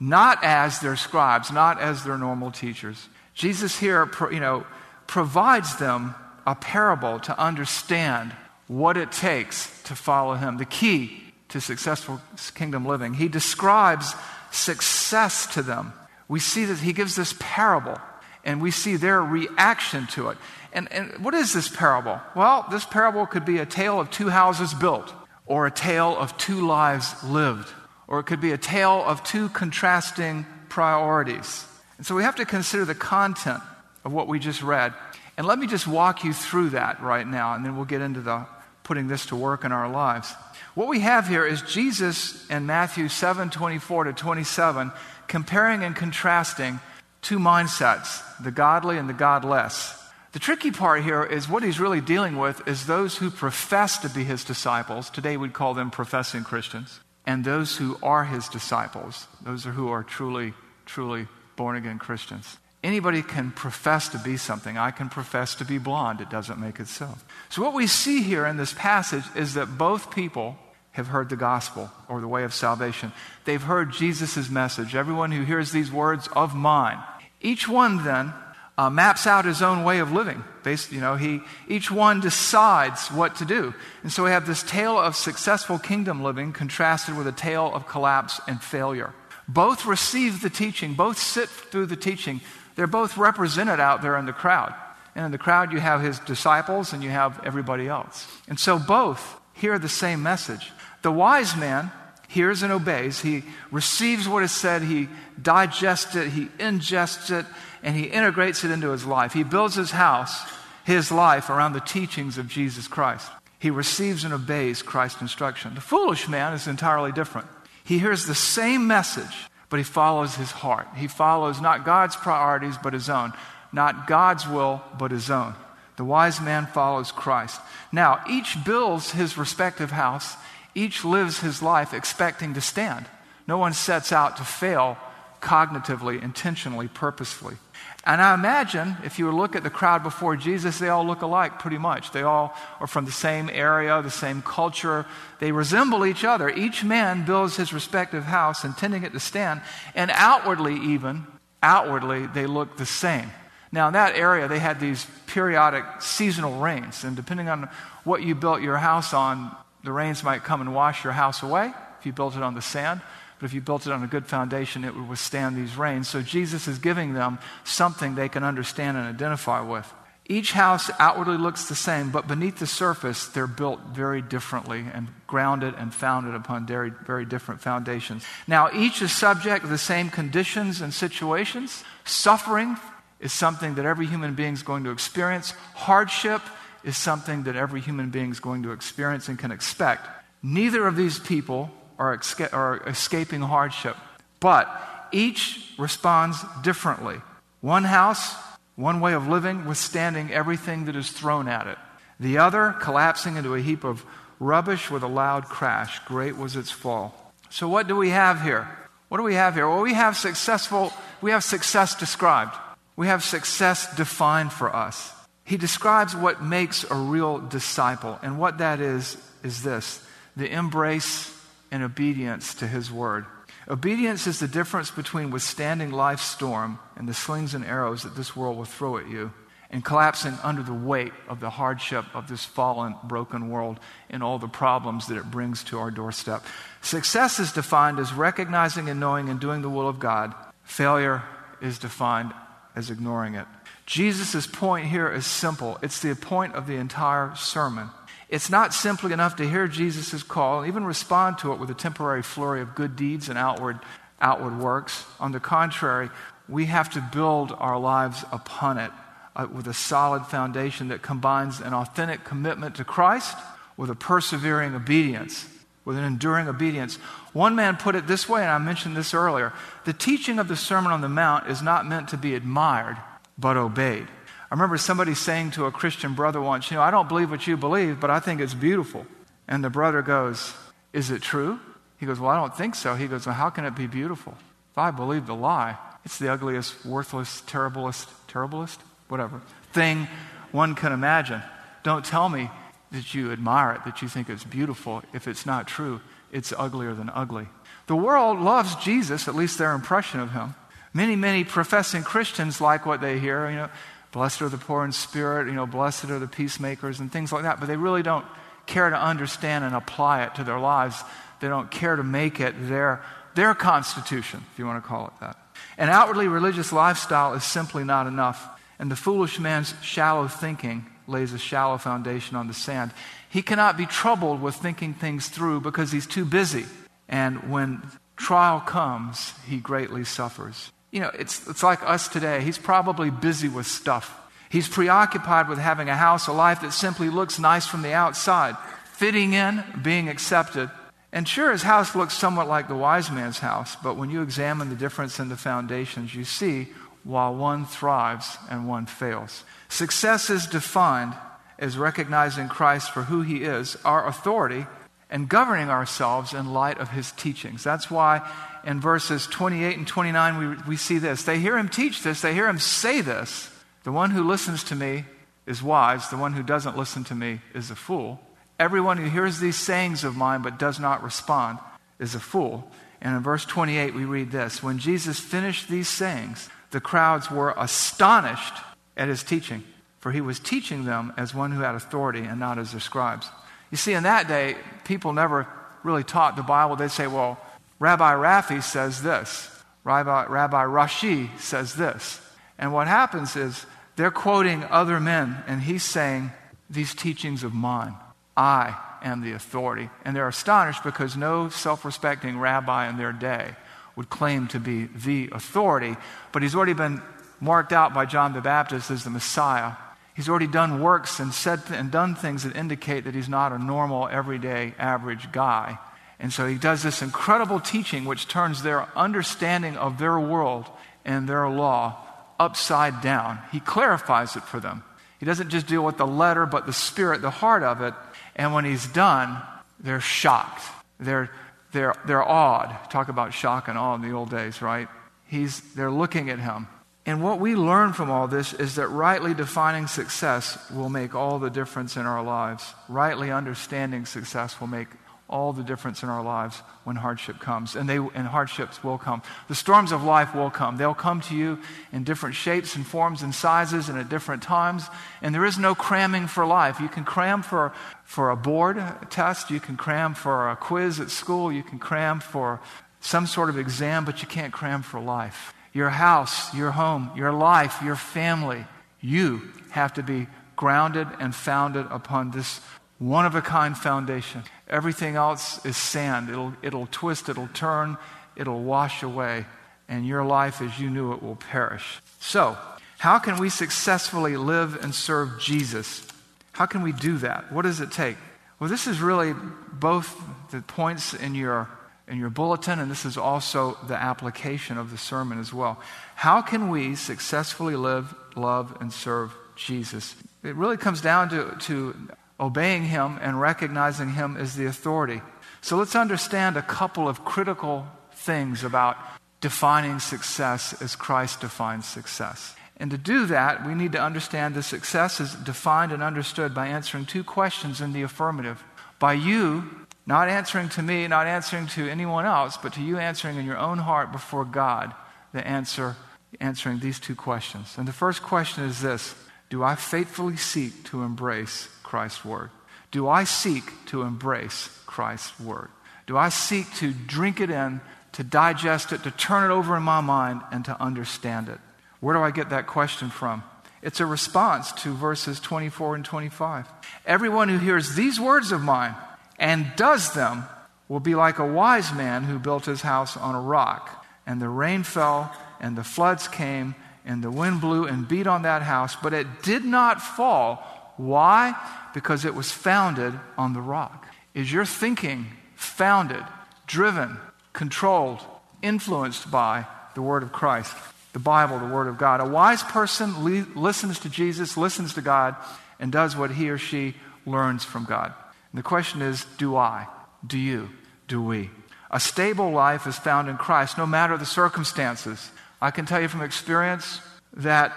not 0.00 0.42
as 0.42 0.80
their 0.80 0.96
scribes, 0.96 1.52
not 1.52 1.80
as 1.80 2.02
their 2.02 2.18
normal 2.18 2.50
teachers. 2.50 3.08
Jesus 3.34 3.78
here, 3.78 4.10
you 4.30 4.40
know, 4.40 4.66
provides 5.06 5.76
them 5.76 6.14
a 6.46 6.54
parable 6.54 7.20
to 7.20 7.38
understand 7.38 8.32
what 8.66 8.96
it 8.96 9.12
takes 9.12 9.82
to 9.84 9.94
follow 9.94 10.34
him, 10.34 10.56
the 10.56 10.64
key 10.64 11.22
to 11.50 11.60
successful 11.60 12.20
kingdom 12.54 12.86
living. 12.86 13.14
He 13.14 13.28
describes 13.28 14.14
success 14.52 15.46
to 15.54 15.62
them. 15.62 15.92
We 16.28 16.38
see 16.38 16.64
that 16.66 16.78
he 16.78 16.92
gives 16.92 17.16
this 17.16 17.34
parable, 17.38 17.98
and 18.44 18.62
we 18.62 18.70
see 18.70 18.96
their 18.96 19.20
reaction 19.20 20.06
to 20.08 20.28
it. 20.28 20.38
And, 20.72 20.90
and 20.92 21.24
what 21.24 21.34
is 21.34 21.52
this 21.52 21.68
parable? 21.68 22.20
Well, 22.34 22.66
this 22.70 22.84
parable 22.84 23.26
could 23.26 23.44
be 23.44 23.58
a 23.58 23.66
tale 23.66 24.00
of 24.00 24.10
two 24.10 24.28
houses 24.28 24.72
built, 24.72 25.12
or 25.46 25.66
a 25.66 25.70
tale 25.70 26.16
of 26.16 26.36
two 26.38 26.66
lives 26.66 27.22
lived, 27.24 27.68
or 28.06 28.20
it 28.20 28.24
could 28.24 28.40
be 28.40 28.52
a 28.52 28.58
tale 28.58 29.02
of 29.04 29.22
two 29.24 29.48
contrasting 29.50 30.46
priorities. 30.68 31.66
And 31.98 32.06
so 32.06 32.14
we 32.14 32.22
have 32.22 32.36
to 32.36 32.44
consider 32.44 32.84
the 32.84 32.94
content 32.94 33.60
of 34.04 34.12
what 34.12 34.28
we 34.28 34.38
just 34.38 34.62
read. 34.62 34.94
And 35.36 35.46
let 35.46 35.58
me 35.58 35.66
just 35.66 35.86
walk 35.86 36.24
you 36.24 36.32
through 36.32 36.70
that 36.70 37.02
right 37.02 37.26
now, 37.26 37.54
and 37.54 37.64
then 37.64 37.76
we'll 37.76 37.84
get 37.84 38.00
into 38.00 38.20
the 38.20 38.46
putting 38.84 39.08
this 39.08 39.26
to 39.26 39.36
work 39.36 39.64
in 39.64 39.72
our 39.72 39.88
lives. 39.88 40.32
What 40.74 40.88
we 40.88 41.00
have 41.00 41.28
here 41.28 41.46
is 41.46 41.62
Jesus 41.62 42.48
in 42.48 42.66
Matthew 42.66 43.08
7 43.08 43.50
24 43.50 44.04
to 44.04 44.12
27 44.12 44.92
comparing 45.28 45.82
and 45.82 45.96
contrasting 45.96 46.80
two 47.20 47.38
mindsets, 47.38 48.22
the 48.42 48.50
godly 48.50 48.98
and 48.98 49.08
the 49.08 49.14
godless. 49.14 49.98
The 50.32 50.38
tricky 50.38 50.70
part 50.70 51.02
here 51.02 51.22
is 51.22 51.48
what 51.48 51.62
he's 51.62 51.78
really 51.78 52.00
dealing 52.00 52.38
with 52.38 52.66
is 52.66 52.86
those 52.86 53.18
who 53.18 53.30
profess 53.30 53.98
to 53.98 54.08
be 54.08 54.24
his 54.24 54.44
disciples. 54.44 55.10
Today 55.10 55.36
we'd 55.36 55.52
call 55.52 55.74
them 55.74 55.90
professing 55.90 56.42
Christians. 56.42 57.00
And 57.26 57.44
those 57.44 57.76
who 57.76 57.98
are 58.02 58.24
his 58.24 58.48
disciples, 58.48 59.28
those 59.42 59.64
who 59.64 59.88
are 59.88 60.02
truly, 60.02 60.54
truly 60.86 61.28
born 61.56 61.76
again 61.76 61.98
Christians. 61.98 62.56
Anybody 62.82 63.22
can 63.22 63.52
profess 63.52 64.08
to 64.08 64.18
be 64.18 64.36
something. 64.36 64.76
I 64.76 64.90
can 64.90 65.08
profess 65.08 65.54
to 65.56 65.64
be 65.64 65.78
blonde. 65.78 66.20
It 66.20 66.30
doesn't 66.30 66.58
make 66.58 66.80
it 66.80 66.88
so. 66.88 67.08
So, 67.48 67.62
what 67.62 67.74
we 67.74 67.86
see 67.86 68.22
here 68.22 68.44
in 68.44 68.56
this 68.56 68.72
passage 68.72 69.24
is 69.36 69.54
that 69.54 69.78
both 69.78 70.10
people 70.12 70.56
have 70.92 71.06
heard 71.06 71.28
the 71.28 71.36
gospel 71.36 71.90
or 72.08 72.20
the 72.20 72.28
way 72.28 72.44
of 72.44 72.52
salvation. 72.52 73.12
They've 73.44 73.62
heard 73.62 73.92
Jesus' 73.92 74.50
message. 74.50 74.94
Everyone 74.94 75.30
who 75.30 75.44
hears 75.44 75.70
these 75.70 75.92
words 75.92 76.28
of 76.34 76.54
mine. 76.54 76.98
Each 77.40 77.68
one 77.68 78.04
then 78.04 78.32
uh, 78.76 78.90
maps 78.90 79.26
out 79.26 79.44
his 79.44 79.62
own 79.62 79.84
way 79.84 80.00
of 80.00 80.12
living. 80.12 80.42
Based, 80.64 80.92
you 80.92 81.00
know, 81.00 81.16
he, 81.16 81.40
each 81.68 81.90
one 81.90 82.20
decides 82.20 83.08
what 83.08 83.36
to 83.36 83.44
do. 83.44 83.74
And 84.02 84.12
so 84.12 84.24
we 84.24 84.30
have 84.30 84.46
this 84.46 84.62
tale 84.62 84.98
of 84.98 85.16
successful 85.16 85.78
kingdom 85.78 86.22
living 86.22 86.52
contrasted 86.52 87.16
with 87.16 87.26
a 87.26 87.32
tale 87.32 87.72
of 87.74 87.86
collapse 87.86 88.40
and 88.46 88.62
failure. 88.62 89.12
Both 89.48 89.86
receive 89.86 90.40
the 90.40 90.50
teaching, 90.50 90.94
both 90.94 91.18
sit 91.18 91.48
through 91.48 91.86
the 91.86 91.96
teaching. 91.96 92.40
They're 92.74 92.86
both 92.86 93.16
represented 93.16 93.80
out 93.80 94.02
there 94.02 94.16
in 94.16 94.26
the 94.26 94.32
crowd. 94.32 94.74
And 95.14 95.26
in 95.26 95.32
the 95.32 95.38
crowd, 95.38 95.72
you 95.72 95.80
have 95.80 96.00
his 96.00 96.18
disciples 96.20 96.92
and 96.92 97.02
you 97.02 97.10
have 97.10 97.40
everybody 97.44 97.86
else. 97.88 98.26
And 98.48 98.58
so 98.58 98.78
both 98.78 99.40
hear 99.52 99.78
the 99.78 99.88
same 99.88 100.22
message. 100.22 100.72
The 101.02 101.12
wise 101.12 101.56
man 101.56 101.90
hears 102.28 102.62
and 102.62 102.72
obeys. 102.72 103.20
He 103.20 103.44
receives 103.70 104.26
what 104.26 104.42
is 104.42 104.52
said, 104.52 104.82
he 104.82 105.08
digests 105.40 106.16
it, 106.16 106.28
he 106.28 106.46
ingests 106.58 107.30
it, 107.30 107.44
and 107.82 107.94
he 107.94 108.04
integrates 108.04 108.64
it 108.64 108.70
into 108.70 108.90
his 108.90 109.04
life. 109.04 109.34
He 109.34 109.44
builds 109.44 109.74
his 109.74 109.90
house, 109.90 110.42
his 110.84 111.12
life, 111.12 111.50
around 111.50 111.74
the 111.74 111.80
teachings 111.80 112.38
of 112.38 112.48
Jesus 112.48 112.88
Christ. 112.88 113.30
He 113.58 113.70
receives 113.70 114.24
and 114.24 114.32
obeys 114.32 114.82
Christ's 114.82 115.20
instruction. 115.20 115.74
The 115.74 115.80
foolish 115.82 116.26
man 116.26 116.54
is 116.54 116.66
entirely 116.66 117.12
different. 117.12 117.48
He 117.84 117.98
hears 117.98 118.24
the 118.24 118.34
same 118.34 118.86
message, 118.86 119.50
but 119.72 119.78
he 119.78 119.84
follows 119.84 120.34
his 120.34 120.50
heart. 120.50 120.86
He 120.96 121.08
follows 121.08 121.58
not 121.58 121.86
God's 121.86 122.14
priorities, 122.14 122.76
but 122.82 122.92
his 122.92 123.08
own. 123.08 123.32
Not 123.72 124.06
God's 124.06 124.46
will, 124.46 124.82
but 124.98 125.10
his 125.10 125.30
own. 125.30 125.54
The 125.96 126.04
wise 126.04 126.42
man 126.42 126.66
follows 126.66 127.10
Christ. 127.10 127.58
Now, 127.90 128.22
each 128.28 128.62
builds 128.66 129.12
his 129.12 129.38
respective 129.38 129.90
house, 129.90 130.36
each 130.74 131.06
lives 131.06 131.40
his 131.40 131.62
life 131.62 131.94
expecting 131.94 132.52
to 132.52 132.60
stand. 132.60 133.06
No 133.48 133.56
one 133.56 133.72
sets 133.72 134.12
out 134.12 134.36
to 134.36 134.44
fail 134.44 134.98
cognitively, 135.42 136.22
intentionally, 136.22 136.88
purposefully. 136.88 137.56
And 138.04 138.20
I 138.20 138.34
imagine 138.34 138.96
if 139.04 139.18
you 139.18 139.30
look 139.30 139.54
at 139.54 139.62
the 139.62 139.70
crowd 139.70 140.02
before 140.02 140.36
Jesus, 140.36 140.78
they 140.78 140.88
all 140.88 141.06
look 141.06 141.22
alike 141.22 141.58
pretty 141.58 141.78
much. 141.78 142.10
They 142.12 142.22
all 142.22 142.54
are 142.80 142.86
from 142.86 143.04
the 143.04 143.12
same 143.12 143.50
area, 143.52 144.00
the 144.02 144.10
same 144.10 144.42
culture. 144.42 145.06
They 145.38 145.52
resemble 145.52 146.06
each 146.06 146.24
other. 146.24 146.48
Each 146.48 146.82
man 146.82 147.24
builds 147.24 147.56
his 147.56 147.72
respective 147.72 148.24
house, 148.24 148.64
intending 148.64 149.04
it 149.04 149.12
to 149.12 149.20
stand. 149.20 149.60
And 149.94 150.10
outwardly, 150.14 150.76
even, 150.76 151.26
outwardly, 151.62 152.26
they 152.26 152.46
look 152.46 152.76
the 152.76 152.86
same. 152.86 153.30
Now, 153.70 153.86
in 153.86 153.94
that 153.94 154.16
area, 154.16 154.48
they 154.48 154.58
had 154.58 154.80
these 154.80 155.06
periodic 155.26 155.84
seasonal 156.00 156.60
rains. 156.60 157.04
And 157.04 157.16
depending 157.16 157.48
on 157.48 157.68
what 158.04 158.22
you 158.22 158.34
built 158.34 158.62
your 158.62 158.78
house 158.78 159.14
on, 159.14 159.54
the 159.84 159.92
rains 159.92 160.22
might 160.22 160.44
come 160.44 160.60
and 160.60 160.74
wash 160.74 161.04
your 161.04 161.12
house 161.12 161.42
away 161.42 161.72
if 161.98 162.06
you 162.06 162.12
built 162.12 162.36
it 162.36 162.42
on 162.42 162.54
the 162.54 162.62
sand. 162.62 163.00
But 163.42 163.46
if 163.46 163.54
you 163.54 163.60
built 163.60 163.88
it 163.88 163.92
on 163.92 164.04
a 164.04 164.06
good 164.06 164.24
foundation, 164.24 164.84
it 164.84 164.94
would 164.94 165.08
withstand 165.08 165.56
these 165.56 165.74
rains. 165.74 166.08
So 166.08 166.22
Jesus 166.22 166.68
is 166.68 166.78
giving 166.78 167.14
them 167.14 167.40
something 167.64 168.14
they 168.14 168.28
can 168.28 168.44
understand 168.44 168.96
and 168.96 169.04
identify 169.04 169.60
with. 169.60 169.92
Each 170.28 170.52
house 170.52 170.92
outwardly 171.00 171.38
looks 171.38 171.64
the 171.64 171.74
same, 171.74 172.12
but 172.12 172.28
beneath 172.28 172.60
the 172.60 172.68
surface, 172.68 173.26
they're 173.26 173.48
built 173.48 173.80
very 173.92 174.22
differently 174.22 174.84
and 174.94 175.08
grounded 175.26 175.74
and 175.76 175.92
founded 175.92 176.36
upon 176.36 176.68
very, 176.68 176.90
very 176.90 177.24
different 177.24 177.60
foundations. 177.60 178.24
Now, 178.46 178.70
each 178.72 179.02
is 179.02 179.10
subject 179.10 179.64
to 179.64 179.68
the 179.68 179.76
same 179.76 180.08
conditions 180.08 180.80
and 180.80 180.94
situations. 180.94 181.82
Suffering 182.04 182.76
is 183.18 183.32
something 183.32 183.74
that 183.74 183.84
every 183.84 184.06
human 184.06 184.36
being 184.36 184.52
is 184.52 184.62
going 184.62 184.84
to 184.84 184.92
experience, 184.92 185.50
hardship 185.74 186.42
is 186.84 186.96
something 186.96 187.42
that 187.42 187.56
every 187.56 187.80
human 187.80 188.10
being 188.10 188.30
is 188.30 188.38
going 188.38 188.62
to 188.62 188.70
experience 188.70 189.28
and 189.28 189.36
can 189.36 189.50
expect. 189.50 190.06
Neither 190.44 190.86
of 190.86 190.94
these 190.94 191.18
people 191.18 191.72
are 192.02 192.82
escaping 192.86 193.40
hardship. 193.40 193.96
But 194.40 194.68
each 195.12 195.72
responds 195.78 196.44
differently. 196.62 197.20
One 197.60 197.84
house, 197.84 198.34
one 198.76 199.00
way 199.00 199.12
of 199.12 199.28
living, 199.28 199.66
withstanding 199.66 200.32
everything 200.32 200.86
that 200.86 200.96
is 200.96 201.10
thrown 201.10 201.48
at 201.48 201.66
it. 201.66 201.78
The 202.18 202.38
other 202.38 202.74
collapsing 202.80 203.36
into 203.36 203.54
a 203.54 203.60
heap 203.60 203.84
of 203.84 204.04
rubbish 204.40 204.90
with 204.90 205.02
a 205.02 205.08
loud 205.08 205.46
crash. 205.46 206.00
Great 206.06 206.36
was 206.36 206.56
its 206.56 206.70
fall. 206.70 207.32
So, 207.50 207.68
what 207.68 207.86
do 207.86 207.96
we 207.96 208.10
have 208.10 208.42
here? 208.42 208.68
What 209.08 209.18
do 209.18 209.24
we 209.24 209.34
have 209.34 209.54
here? 209.54 209.68
Well, 209.68 209.82
we 209.82 209.94
have 209.94 210.16
successful, 210.16 210.92
we 211.20 211.30
have 211.32 211.44
success 211.44 211.94
described. 211.94 212.54
We 212.96 213.06
have 213.06 213.22
success 213.22 213.94
defined 213.96 214.52
for 214.52 214.74
us. 214.74 215.12
He 215.44 215.56
describes 215.56 216.14
what 216.14 216.42
makes 216.42 216.84
a 216.90 216.94
real 216.94 217.38
disciple, 217.38 218.18
and 218.22 218.38
what 218.38 218.58
that 218.58 218.80
is, 218.80 219.16
is 219.42 219.62
this 219.62 220.04
the 220.36 220.50
embrace 220.50 221.30
and 221.72 221.82
obedience 221.82 222.54
to 222.54 222.68
His 222.68 222.92
word. 222.92 223.26
Obedience 223.68 224.26
is 224.26 224.38
the 224.38 224.46
difference 224.46 224.90
between 224.90 225.30
withstanding 225.30 225.90
life's 225.90 226.24
storm 226.24 226.78
and 226.96 227.08
the 227.08 227.14
slings 227.14 227.54
and 227.54 227.64
arrows 227.64 228.02
that 228.02 228.14
this 228.14 228.36
world 228.36 228.56
will 228.56 228.64
throw 228.64 228.98
at 228.98 229.08
you 229.08 229.32
and 229.70 229.84
collapsing 229.84 230.34
under 230.42 230.62
the 230.62 230.74
weight 230.74 231.12
of 231.28 231.40
the 231.40 231.48
hardship 231.48 232.04
of 232.12 232.28
this 232.28 232.44
fallen, 232.44 232.94
broken 233.04 233.48
world 233.48 233.80
and 234.10 234.22
all 234.22 234.38
the 234.38 234.46
problems 234.46 235.06
that 235.06 235.16
it 235.16 235.30
brings 235.30 235.64
to 235.64 235.78
our 235.78 235.90
doorstep. 235.90 236.44
Success 236.82 237.40
is 237.40 237.52
defined 237.52 237.98
as 237.98 238.12
recognizing 238.12 238.90
and 238.90 239.00
knowing 239.00 239.30
and 239.30 239.40
doing 239.40 239.62
the 239.62 239.70
will 239.70 239.88
of 239.88 239.98
God. 239.98 240.34
Failure 240.64 241.22
is 241.62 241.78
defined 241.78 242.34
as 242.76 242.90
ignoring 242.90 243.34
it. 243.34 243.46
Jesus' 243.86 244.46
point 244.46 244.86
here 244.86 245.10
is 245.10 245.26
simple. 245.26 245.78
It's 245.82 246.00
the 246.00 246.14
point 246.14 246.54
of 246.54 246.66
the 246.66 246.76
entire 246.76 247.34
sermon. 247.34 247.90
It's 248.32 248.48
not 248.48 248.72
simply 248.72 249.12
enough 249.12 249.36
to 249.36 249.48
hear 249.48 249.68
Jesus' 249.68 250.22
call 250.22 250.60
and 250.60 250.68
even 250.68 250.86
respond 250.86 251.36
to 251.38 251.52
it 251.52 251.58
with 251.58 251.68
a 251.68 251.74
temporary 251.74 252.22
flurry 252.22 252.62
of 252.62 252.74
good 252.74 252.96
deeds 252.96 253.28
and 253.28 253.36
outward, 253.36 253.78
outward 254.22 254.58
works. 254.58 255.04
On 255.20 255.32
the 255.32 255.38
contrary, 255.38 256.08
we 256.48 256.64
have 256.64 256.88
to 256.94 257.06
build 257.12 257.54
our 257.58 257.78
lives 257.78 258.24
upon 258.32 258.78
it 258.78 258.90
uh, 259.36 259.48
with 259.52 259.68
a 259.68 259.74
solid 259.74 260.24
foundation 260.24 260.88
that 260.88 261.02
combines 261.02 261.60
an 261.60 261.74
authentic 261.74 262.24
commitment 262.24 262.76
to 262.76 262.84
Christ 262.84 263.36
with 263.76 263.90
a 263.90 263.94
persevering 263.94 264.74
obedience, 264.74 265.46
with 265.84 265.98
an 265.98 266.04
enduring 266.04 266.48
obedience. 266.48 266.96
One 267.34 267.54
man 267.54 267.76
put 267.76 267.94
it 267.94 268.06
this 268.06 268.30
way, 268.30 268.40
and 268.40 268.50
I 268.50 268.56
mentioned 268.56 268.96
this 268.96 269.12
earlier 269.12 269.52
the 269.84 269.92
teaching 269.92 270.38
of 270.38 270.48
the 270.48 270.56
Sermon 270.56 270.90
on 270.90 271.02
the 271.02 271.08
Mount 271.10 271.48
is 271.48 271.60
not 271.60 271.84
meant 271.84 272.08
to 272.08 272.16
be 272.16 272.34
admired, 272.34 272.96
but 273.36 273.58
obeyed. 273.58 274.08
I 274.52 274.54
remember 274.54 274.76
somebody 274.76 275.14
saying 275.14 275.52
to 275.52 275.64
a 275.64 275.72
Christian 275.72 276.12
brother 276.12 276.38
once, 276.38 276.70
You 276.70 276.76
know, 276.76 276.82
I 276.82 276.90
don't 276.90 277.08
believe 277.08 277.30
what 277.30 277.46
you 277.46 277.56
believe, 277.56 278.00
but 278.00 278.10
I 278.10 278.20
think 278.20 278.38
it's 278.38 278.52
beautiful. 278.52 279.06
And 279.48 279.64
the 279.64 279.70
brother 279.70 280.02
goes, 280.02 280.52
Is 280.92 281.10
it 281.10 281.22
true? 281.22 281.58
He 281.98 282.04
goes, 282.04 282.20
Well, 282.20 282.30
I 282.30 282.36
don't 282.36 282.54
think 282.54 282.74
so. 282.74 282.94
He 282.94 283.06
goes, 283.06 283.24
Well, 283.24 283.34
how 283.34 283.48
can 283.48 283.64
it 283.64 283.74
be 283.74 283.86
beautiful? 283.86 284.36
If 284.70 284.76
I 284.76 284.90
believe 284.90 285.24
the 285.24 285.34
lie, 285.34 285.78
it's 286.04 286.18
the 286.18 286.30
ugliest, 286.30 286.84
worthless, 286.84 287.40
terriblest, 287.46 288.10
terriblest, 288.28 288.78
whatever 289.08 289.40
thing 289.72 290.06
one 290.50 290.74
can 290.74 290.92
imagine. 290.92 291.40
Don't 291.82 292.04
tell 292.04 292.28
me 292.28 292.50
that 292.90 293.14
you 293.14 293.32
admire 293.32 293.72
it, 293.72 293.86
that 293.86 294.02
you 294.02 294.08
think 294.08 294.28
it's 294.28 294.44
beautiful. 294.44 295.02
If 295.14 295.26
it's 295.28 295.46
not 295.46 295.66
true, 295.66 296.02
it's 296.30 296.52
uglier 296.52 296.92
than 296.92 297.10
ugly. 297.14 297.46
The 297.86 297.96
world 297.96 298.38
loves 298.38 298.76
Jesus, 298.76 299.28
at 299.28 299.34
least 299.34 299.56
their 299.56 299.72
impression 299.72 300.20
of 300.20 300.32
him. 300.32 300.56
Many, 300.92 301.16
many 301.16 301.42
professing 301.42 302.02
Christians 302.02 302.60
like 302.60 302.84
what 302.84 303.00
they 303.00 303.18
hear. 303.18 303.48
You 303.48 303.56
know, 303.56 303.70
Blessed 304.12 304.42
are 304.42 304.48
the 304.48 304.58
poor 304.58 304.84
in 304.84 304.92
spirit, 304.92 305.48
you 305.48 305.54
know, 305.54 305.66
blessed 305.66 306.04
are 306.10 306.18
the 306.18 306.28
peacemakers 306.28 307.00
and 307.00 307.10
things 307.10 307.32
like 307.32 307.42
that. 307.42 307.58
But 307.58 307.66
they 307.66 307.76
really 307.76 308.02
don't 308.02 308.26
care 308.66 308.88
to 308.88 308.96
understand 308.96 309.64
and 309.64 309.74
apply 309.74 310.24
it 310.24 310.34
to 310.36 310.44
their 310.44 310.58
lives. 310.58 311.02
They 311.40 311.48
don't 311.48 311.70
care 311.70 311.96
to 311.96 312.04
make 312.04 312.38
it 312.38 312.54
their, 312.68 313.02
their 313.34 313.54
constitution, 313.54 314.44
if 314.52 314.58
you 314.58 314.66
want 314.66 314.82
to 314.82 314.86
call 314.86 315.06
it 315.06 315.14
that. 315.20 315.36
An 315.78 315.88
outwardly 315.88 316.28
religious 316.28 316.72
lifestyle 316.72 317.34
is 317.34 317.42
simply 317.42 317.84
not 317.84 318.06
enough. 318.06 318.48
And 318.78 318.90
the 318.90 318.96
foolish 318.96 319.38
man's 319.38 319.74
shallow 319.82 320.28
thinking 320.28 320.86
lays 321.06 321.32
a 321.32 321.38
shallow 321.38 321.78
foundation 321.78 322.36
on 322.36 322.48
the 322.48 322.54
sand. 322.54 322.92
He 323.28 323.42
cannot 323.42 323.76
be 323.76 323.86
troubled 323.86 324.42
with 324.42 324.54
thinking 324.56 324.92
things 324.92 325.28
through 325.28 325.62
because 325.62 325.90
he's 325.90 326.06
too 326.06 326.24
busy. 326.24 326.66
And 327.08 327.50
when 327.50 327.82
trial 328.16 328.60
comes, 328.60 329.34
he 329.48 329.58
greatly 329.58 330.04
suffers. 330.04 330.70
You 330.92 331.00
know, 331.00 331.10
it's, 331.18 331.48
it's 331.48 331.62
like 331.62 331.82
us 331.82 332.06
today. 332.06 332.42
He's 332.42 332.58
probably 332.58 333.10
busy 333.10 333.48
with 333.48 333.66
stuff. 333.66 334.20
He's 334.50 334.68
preoccupied 334.68 335.48
with 335.48 335.58
having 335.58 335.88
a 335.88 335.96
house, 335.96 336.26
a 336.28 336.32
life 336.32 336.60
that 336.60 336.74
simply 336.74 337.08
looks 337.08 337.38
nice 337.38 337.66
from 337.66 337.80
the 337.80 337.94
outside, 337.94 338.54
fitting 338.92 339.32
in, 339.32 339.64
being 339.82 340.10
accepted. 340.10 340.70
And 341.10 341.26
sure, 341.26 341.50
his 341.50 341.62
house 341.62 341.96
looks 341.96 342.14
somewhat 342.14 342.48
like 342.48 342.68
the 342.68 342.76
wise 342.76 343.10
man's 343.10 343.38
house, 343.38 343.76
but 343.82 343.96
when 343.96 344.10
you 344.10 344.20
examine 344.20 344.68
the 344.68 344.76
difference 344.76 345.18
in 345.18 345.30
the 345.30 345.36
foundations, 345.36 346.14
you 346.14 346.24
see 346.24 346.68
while 347.04 347.34
one 347.34 347.64
thrives 347.64 348.36
and 348.50 348.68
one 348.68 348.84
fails. 348.86 349.44
Success 349.68 350.28
is 350.28 350.46
defined 350.46 351.14
as 351.58 351.78
recognizing 351.78 352.48
Christ 352.48 352.90
for 352.90 353.04
who 353.04 353.22
he 353.22 353.44
is, 353.44 353.76
our 353.84 354.06
authority, 354.06 354.66
and 355.10 355.28
governing 355.28 355.68
ourselves 355.68 356.34
in 356.34 356.52
light 356.52 356.78
of 356.78 356.90
his 356.90 357.12
teachings. 357.12 357.64
That's 357.64 357.90
why 357.90 358.28
in 358.64 358.80
verses 358.80 359.26
28 359.26 359.76
and 359.76 359.86
29 359.86 360.38
we, 360.38 360.56
we 360.68 360.76
see 360.76 360.98
this. 360.98 361.22
They 361.24 361.38
hear 361.38 361.58
him 361.58 361.68
teach 361.68 362.02
this, 362.02 362.20
they 362.20 362.34
hear 362.34 362.48
him 362.48 362.58
say 362.58 363.00
this. 363.00 363.50
The 363.84 363.92
one 363.92 364.10
who 364.10 364.22
listens 364.22 364.62
to 364.64 364.76
me 364.76 365.04
is 365.46 365.62
wise, 365.62 366.08
the 366.08 366.16
one 366.16 366.34
who 366.34 366.42
doesn't 366.42 366.76
listen 366.76 367.04
to 367.04 367.14
me 367.14 367.40
is 367.54 367.70
a 367.70 367.74
fool. 367.74 368.20
Everyone 368.60 368.96
who 368.96 369.08
hears 369.08 369.40
these 369.40 369.56
sayings 369.56 370.04
of 370.04 370.16
mine 370.16 370.42
but 370.42 370.58
does 370.58 370.78
not 370.78 371.02
respond 371.02 371.58
is 371.98 372.14
a 372.14 372.20
fool. 372.20 372.70
And 373.00 373.16
in 373.16 373.22
verse 373.22 373.44
28, 373.44 373.94
we 373.94 374.04
read 374.04 374.30
this 374.30 374.62
When 374.62 374.78
Jesus 374.78 375.18
finished 375.18 375.68
these 375.68 375.88
sayings, 375.88 376.48
the 376.70 376.80
crowds 376.80 377.30
were 377.30 377.54
astonished 377.56 378.54
at 378.96 379.08
his 379.08 379.22
teaching, 379.22 379.64
for 379.98 380.12
he 380.12 380.20
was 380.20 380.38
teaching 380.38 380.84
them 380.84 381.12
as 381.16 381.34
one 381.34 381.50
who 381.50 381.62
had 381.62 381.74
authority 381.74 382.20
and 382.20 382.38
not 382.38 382.58
as 382.58 382.70
their 382.70 382.80
scribes. 382.80 383.28
You 383.70 383.76
see, 383.76 383.94
in 383.94 384.04
that 384.04 384.28
day, 384.28 384.56
people 384.84 385.12
never 385.12 385.48
really 385.82 386.04
taught 386.04 386.36
the 386.36 386.42
Bible. 386.42 386.76
They'd 386.76 386.90
say, 386.90 387.06
well, 387.06 387.40
Rabbi 387.82 388.14
Rafi 388.14 388.62
says 388.62 389.02
this, 389.02 389.50
Rabbi, 389.82 390.26
Rabbi 390.26 390.64
Rashi 390.66 391.36
says 391.40 391.74
this. 391.74 392.20
And 392.56 392.72
what 392.72 392.86
happens 392.86 393.34
is 393.34 393.66
they're 393.96 394.12
quoting 394.12 394.62
other 394.62 395.00
men, 395.00 395.42
and 395.48 395.60
he's 395.60 395.82
saying, 395.82 396.30
These 396.70 396.94
teachings 396.94 397.42
of 397.42 397.54
mine, 397.54 397.96
I 398.36 398.76
am 399.02 399.20
the 399.20 399.32
authority. 399.32 399.90
And 400.04 400.14
they're 400.14 400.28
astonished 400.28 400.84
because 400.84 401.16
no 401.16 401.48
self 401.48 401.84
respecting 401.84 402.38
rabbi 402.38 402.88
in 402.88 402.98
their 402.98 403.12
day 403.12 403.56
would 403.96 404.08
claim 404.08 404.46
to 404.48 404.60
be 404.60 404.84
the 404.84 405.30
authority, 405.32 405.96
but 406.30 406.42
he's 406.42 406.54
already 406.54 406.74
been 406.74 407.02
marked 407.40 407.72
out 407.72 407.92
by 407.92 408.06
John 408.06 408.32
the 408.32 408.40
Baptist 408.40 408.92
as 408.92 409.02
the 409.02 409.10
Messiah. 409.10 409.72
He's 410.14 410.28
already 410.28 410.46
done 410.46 410.80
works 410.80 411.18
and 411.18 411.34
said 411.34 411.62
and 411.72 411.90
done 411.90 412.14
things 412.14 412.44
that 412.44 412.54
indicate 412.54 413.06
that 413.06 413.14
he's 413.16 413.28
not 413.28 413.50
a 413.50 413.58
normal, 413.58 414.06
everyday, 414.06 414.72
average 414.78 415.32
guy. 415.32 415.80
And 416.22 416.32
so 416.32 416.46
he 416.46 416.54
does 416.54 416.84
this 416.84 417.02
incredible 417.02 417.58
teaching 417.58 418.04
which 418.04 418.28
turns 418.28 418.62
their 418.62 418.88
understanding 418.96 419.76
of 419.76 419.98
their 419.98 420.18
world 420.18 420.66
and 421.04 421.28
their 421.28 421.48
law 421.48 421.96
upside 422.38 423.00
down. 423.02 423.40
He 423.50 423.58
clarifies 423.58 424.36
it 424.36 424.44
for 424.44 424.60
them. 424.60 424.84
He 425.18 425.26
doesn't 425.26 425.50
just 425.50 425.66
deal 425.66 425.84
with 425.84 425.98
the 425.98 426.06
letter, 426.06 426.46
but 426.46 426.64
the 426.64 426.72
spirit, 426.72 427.22
the 427.22 427.30
heart 427.30 427.64
of 427.64 427.82
it. 427.82 427.92
And 428.36 428.54
when 428.54 428.64
he's 428.64 428.86
done, 428.86 429.42
they're 429.80 430.00
shocked. 430.00 430.62
They're, 431.00 431.28
they're, 431.72 431.96
they're 432.06 432.22
awed. 432.22 432.88
Talk 432.88 433.08
about 433.08 433.34
shock 433.34 433.66
and 433.66 433.76
awe 433.76 433.96
in 433.96 434.02
the 434.02 434.12
old 434.12 434.30
days, 434.30 434.62
right? 434.62 434.86
He's, 435.26 435.60
they're 435.74 435.90
looking 435.90 436.30
at 436.30 436.38
him. 436.38 436.68
And 437.04 437.20
what 437.20 437.40
we 437.40 437.56
learn 437.56 437.94
from 437.94 438.10
all 438.10 438.28
this 438.28 438.52
is 438.52 438.76
that 438.76 438.86
rightly 438.86 439.34
defining 439.34 439.88
success 439.88 440.56
will 440.70 440.88
make 440.88 441.16
all 441.16 441.40
the 441.40 441.50
difference 441.50 441.96
in 441.96 442.06
our 442.06 442.22
lives. 442.22 442.74
Rightly 442.88 443.32
understanding 443.32 444.06
success 444.06 444.60
will 444.60 444.68
make 444.68 444.86
all 445.32 445.52
the 445.52 445.62
difference 445.62 446.02
in 446.02 446.08
our 446.08 446.22
lives 446.22 446.62
when 446.84 446.96
hardship 446.96 447.40
comes. 447.40 447.74
And, 447.74 447.88
they, 447.88 447.96
and 447.96 448.26
hardships 448.26 448.84
will 448.84 448.98
come. 448.98 449.22
The 449.48 449.54
storms 449.54 449.90
of 449.90 450.04
life 450.04 450.34
will 450.34 450.50
come. 450.50 450.76
They'll 450.76 450.94
come 450.94 451.22
to 451.22 451.34
you 451.34 451.58
in 451.90 452.04
different 452.04 452.34
shapes 452.34 452.76
and 452.76 452.86
forms 452.86 453.22
and 453.22 453.34
sizes 453.34 453.88
and 453.88 453.98
at 453.98 454.08
different 454.08 454.42
times. 454.42 454.84
And 455.22 455.34
there 455.34 455.46
is 455.46 455.58
no 455.58 455.74
cramming 455.74 456.26
for 456.26 456.44
life. 456.46 456.78
You 456.78 456.88
can 456.88 457.04
cram 457.04 457.42
for, 457.42 457.72
for 458.04 458.30
a 458.30 458.36
board 458.36 458.80
test, 459.10 459.50
you 459.50 459.58
can 459.58 459.76
cram 459.76 460.14
for 460.14 460.50
a 460.50 460.56
quiz 460.56 461.00
at 461.00 461.10
school, 461.10 461.50
you 461.50 461.62
can 461.62 461.78
cram 461.78 462.20
for 462.20 462.60
some 463.00 463.26
sort 463.26 463.48
of 463.48 463.58
exam, 463.58 464.04
but 464.04 464.22
you 464.22 464.28
can't 464.28 464.52
cram 464.52 464.82
for 464.82 465.00
life. 465.00 465.54
Your 465.72 465.90
house, 465.90 466.54
your 466.54 466.72
home, 466.72 467.10
your 467.16 467.32
life, 467.32 467.80
your 467.82 467.96
family, 467.96 468.66
you 469.00 469.42
have 469.70 469.94
to 469.94 470.02
be 470.02 470.28
grounded 470.54 471.08
and 471.18 471.34
founded 471.34 471.86
upon 471.90 472.30
this 472.30 472.60
one 473.02 473.26
of 473.26 473.34
a 473.34 473.42
kind 473.42 473.76
foundation. 473.76 474.44
Everything 474.68 475.16
else 475.16 475.64
is 475.66 475.76
sand. 475.76 476.30
It'll, 476.30 476.54
it'll 476.62 476.86
twist, 476.86 477.28
it'll 477.28 477.48
turn, 477.48 477.96
it'll 478.36 478.62
wash 478.62 479.02
away, 479.02 479.46
and 479.88 480.06
your 480.06 480.24
life 480.24 480.62
as 480.62 480.78
you 480.78 480.88
knew 480.88 481.12
it 481.12 481.22
will 481.22 481.36
perish. 481.36 482.00
So, 482.20 482.56
how 482.98 483.18
can 483.18 483.38
we 483.38 483.48
successfully 483.50 484.36
live 484.36 484.82
and 484.82 484.94
serve 484.94 485.40
Jesus? 485.40 486.06
How 486.52 486.66
can 486.66 486.82
we 486.82 486.92
do 486.92 487.18
that? 487.18 487.52
What 487.52 487.62
does 487.62 487.80
it 487.80 487.90
take? 487.90 488.16
Well, 488.60 488.70
this 488.70 488.86
is 488.86 489.00
really 489.00 489.34
both 489.72 490.16
the 490.52 490.62
points 490.62 491.12
in 491.14 491.34
your 491.34 491.68
in 492.08 492.18
your 492.18 492.30
bulletin, 492.30 492.78
and 492.78 492.90
this 492.90 493.04
is 493.04 493.16
also 493.16 493.78
the 493.86 493.94
application 493.94 494.76
of 494.76 494.90
the 494.90 494.98
sermon 494.98 495.38
as 495.38 495.52
well. 495.52 495.80
How 496.14 496.42
can 496.42 496.68
we 496.68 496.94
successfully 496.94 497.74
live, 497.74 498.14
love, 498.36 498.76
and 498.80 498.92
serve 498.92 499.32
Jesus? 499.56 500.14
It 500.42 500.54
really 500.56 500.76
comes 500.76 501.00
down 501.00 501.30
to, 501.30 501.56
to 501.60 501.94
obeying 502.42 502.84
Him 502.84 503.18
and 503.22 503.40
recognizing 503.40 504.10
Him 504.10 504.36
as 504.36 504.56
the 504.56 504.66
authority. 504.66 505.22
So 505.60 505.76
let's 505.76 505.94
understand 505.94 506.56
a 506.56 506.62
couple 506.62 507.08
of 507.08 507.24
critical 507.24 507.86
things 508.12 508.64
about 508.64 508.98
defining 509.40 510.00
success 510.00 510.80
as 510.82 510.96
Christ 510.96 511.40
defines 511.40 511.86
success. 511.86 512.56
And 512.76 512.90
to 512.90 512.98
do 512.98 513.26
that, 513.26 513.64
we 513.64 513.74
need 513.74 513.92
to 513.92 514.02
understand 514.02 514.56
that 514.56 514.64
success 514.64 515.20
is 515.20 515.34
defined 515.34 515.92
and 515.92 516.02
understood 516.02 516.52
by 516.52 516.66
answering 516.66 517.06
two 517.06 517.22
questions 517.22 517.80
in 517.80 517.92
the 517.92 518.02
affirmative. 518.02 518.64
By 518.98 519.12
you, 519.12 519.86
not 520.04 520.28
answering 520.28 520.68
to 520.70 520.82
me, 520.82 521.06
not 521.06 521.28
answering 521.28 521.68
to 521.68 521.88
anyone 521.88 522.26
else, 522.26 522.56
but 522.56 522.72
to 522.72 522.82
you 522.82 522.98
answering 522.98 523.36
in 523.36 523.46
your 523.46 523.58
own 523.58 523.78
heart 523.78 524.10
before 524.10 524.44
God, 524.44 524.94
the 525.32 525.46
answer, 525.46 525.96
answering 526.40 526.80
these 526.80 526.98
two 526.98 527.14
questions. 527.14 527.74
And 527.78 527.86
the 527.86 527.92
first 527.92 528.22
question 528.22 528.64
is 528.64 528.82
this 528.82 529.14
Do 529.48 529.62
I 529.62 529.76
faithfully 529.76 530.36
seek 530.36 530.82
to 530.84 531.02
embrace 531.02 531.68
Christ's 531.92 532.24
word? 532.24 532.48
Do 532.90 533.06
I 533.06 533.24
seek 533.24 533.64
to 533.88 534.00
embrace 534.00 534.70
Christ's 534.86 535.38
word? 535.38 535.68
Do 536.06 536.16
I 536.16 536.30
seek 536.30 536.72
to 536.76 536.90
drink 536.90 537.38
it 537.38 537.50
in, 537.50 537.82
to 538.12 538.24
digest 538.24 538.94
it, 538.94 539.02
to 539.02 539.10
turn 539.10 539.50
it 539.50 539.52
over 539.54 539.76
in 539.76 539.82
my 539.82 540.00
mind, 540.00 540.40
and 540.50 540.64
to 540.64 540.82
understand 540.82 541.50
it? 541.50 541.58
Where 542.00 542.14
do 542.14 542.22
I 542.22 542.30
get 542.30 542.48
that 542.48 542.66
question 542.66 543.10
from? 543.10 543.42
It's 543.82 544.00
a 544.00 544.06
response 544.06 544.72
to 544.84 544.94
verses 544.94 545.38
24 545.38 545.96
and 545.96 546.04
25. 546.04 546.66
Everyone 547.04 547.50
who 547.50 547.58
hears 547.58 547.94
these 547.94 548.18
words 548.18 548.52
of 548.52 548.62
mine 548.62 548.94
and 549.38 549.66
does 549.76 550.14
them 550.14 550.44
will 550.88 550.98
be 550.98 551.14
like 551.14 551.38
a 551.38 551.46
wise 551.46 551.92
man 551.92 552.24
who 552.24 552.38
built 552.38 552.64
his 552.64 552.80
house 552.80 553.18
on 553.18 553.34
a 553.34 553.40
rock. 553.40 554.06
And 554.26 554.40
the 554.40 554.48
rain 554.48 554.82
fell, 554.82 555.30
and 555.60 555.76
the 555.76 555.84
floods 555.84 556.26
came, 556.26 556.74
and 557.04 557.22
the 557.22 557.30
wind 557.30 557.60
blew 557.60 557.84
and 557.84 558.08
beat 558.08 558.26
on 558.26 558.42
that 558.42 558.62
house, 558.62 558.96
but 558.96 559.12
it 559.12 559.42
did 559.42 559.66
not 559.66 560.00
fall. 560.00 560.94
Why? 560.96 561.54
Because 561.94 562.24
it 562.24 562.34
was 562.34 562.50
founded 562.50 563.18
on 563.36 563.52
the 563.52 563.60
rock. 563.60 564.06
Is 564.34 564.52
your 564.52 564.64
thinking 564.64 565.26
founded, 565.54 566.24
driven, 566.66 567.18
controlled, 567.52 568.20
influenced 568.62 569.30
by 569.30 569.66
the 569.94 570.02
Word 570.02 570.22
of 570.22 570.32
Christ, 570.32 570.74
the 571.12 571.18
Bible, 571.18 571.58
the 571.58 571.66
Word 571.66 571.88
of 571.88 571.98
God? 571.98 572.20
A 572.20 572.26
wise 572.26 572.62
person 572.62 573.24
le- 573.24 573.46
listens 573.58 573.98
to 574.00 574.08
Jesus, 574.08 574.56
listens 574.56 574.94
to 574.94 575.02
God, 575.02 575.36
and 575.78 575.92
does 575.92 576.16
what 576.16 576.32
he 576.32 576.48
or 576.48 576.58
she 576.58 576.94
learns 577.26 577.64
from 577.64 577.84
God. 577.84 578.14
And 578.52 578.58
the 578.58 578.62
question 578.62 579.02
is 579.02 579.26
do 579.38 579.56
I? 579.56 579.86
Do 580.26 580.38
you? 580.38 580.70
Do 581.08 581.22
we? 581.22 581.50
A 581.90 582.00
stable 582.00 582.50
life 582.50 582.86
is 582.86 582.98
found 582.98 583.28
in 583.28 583.36
Christ 583.36 583.76
no 583.76 583.86
matter 583.86 584.16
the 584.16 584.24
circumstances. 584.24 585.30
I 585.60 585.70
can 585.70 585.84
tell 585.84 586.00
you 586.00 586.08
from 586.08 586.22
experience 586.22 587.00
that 587.34 587.72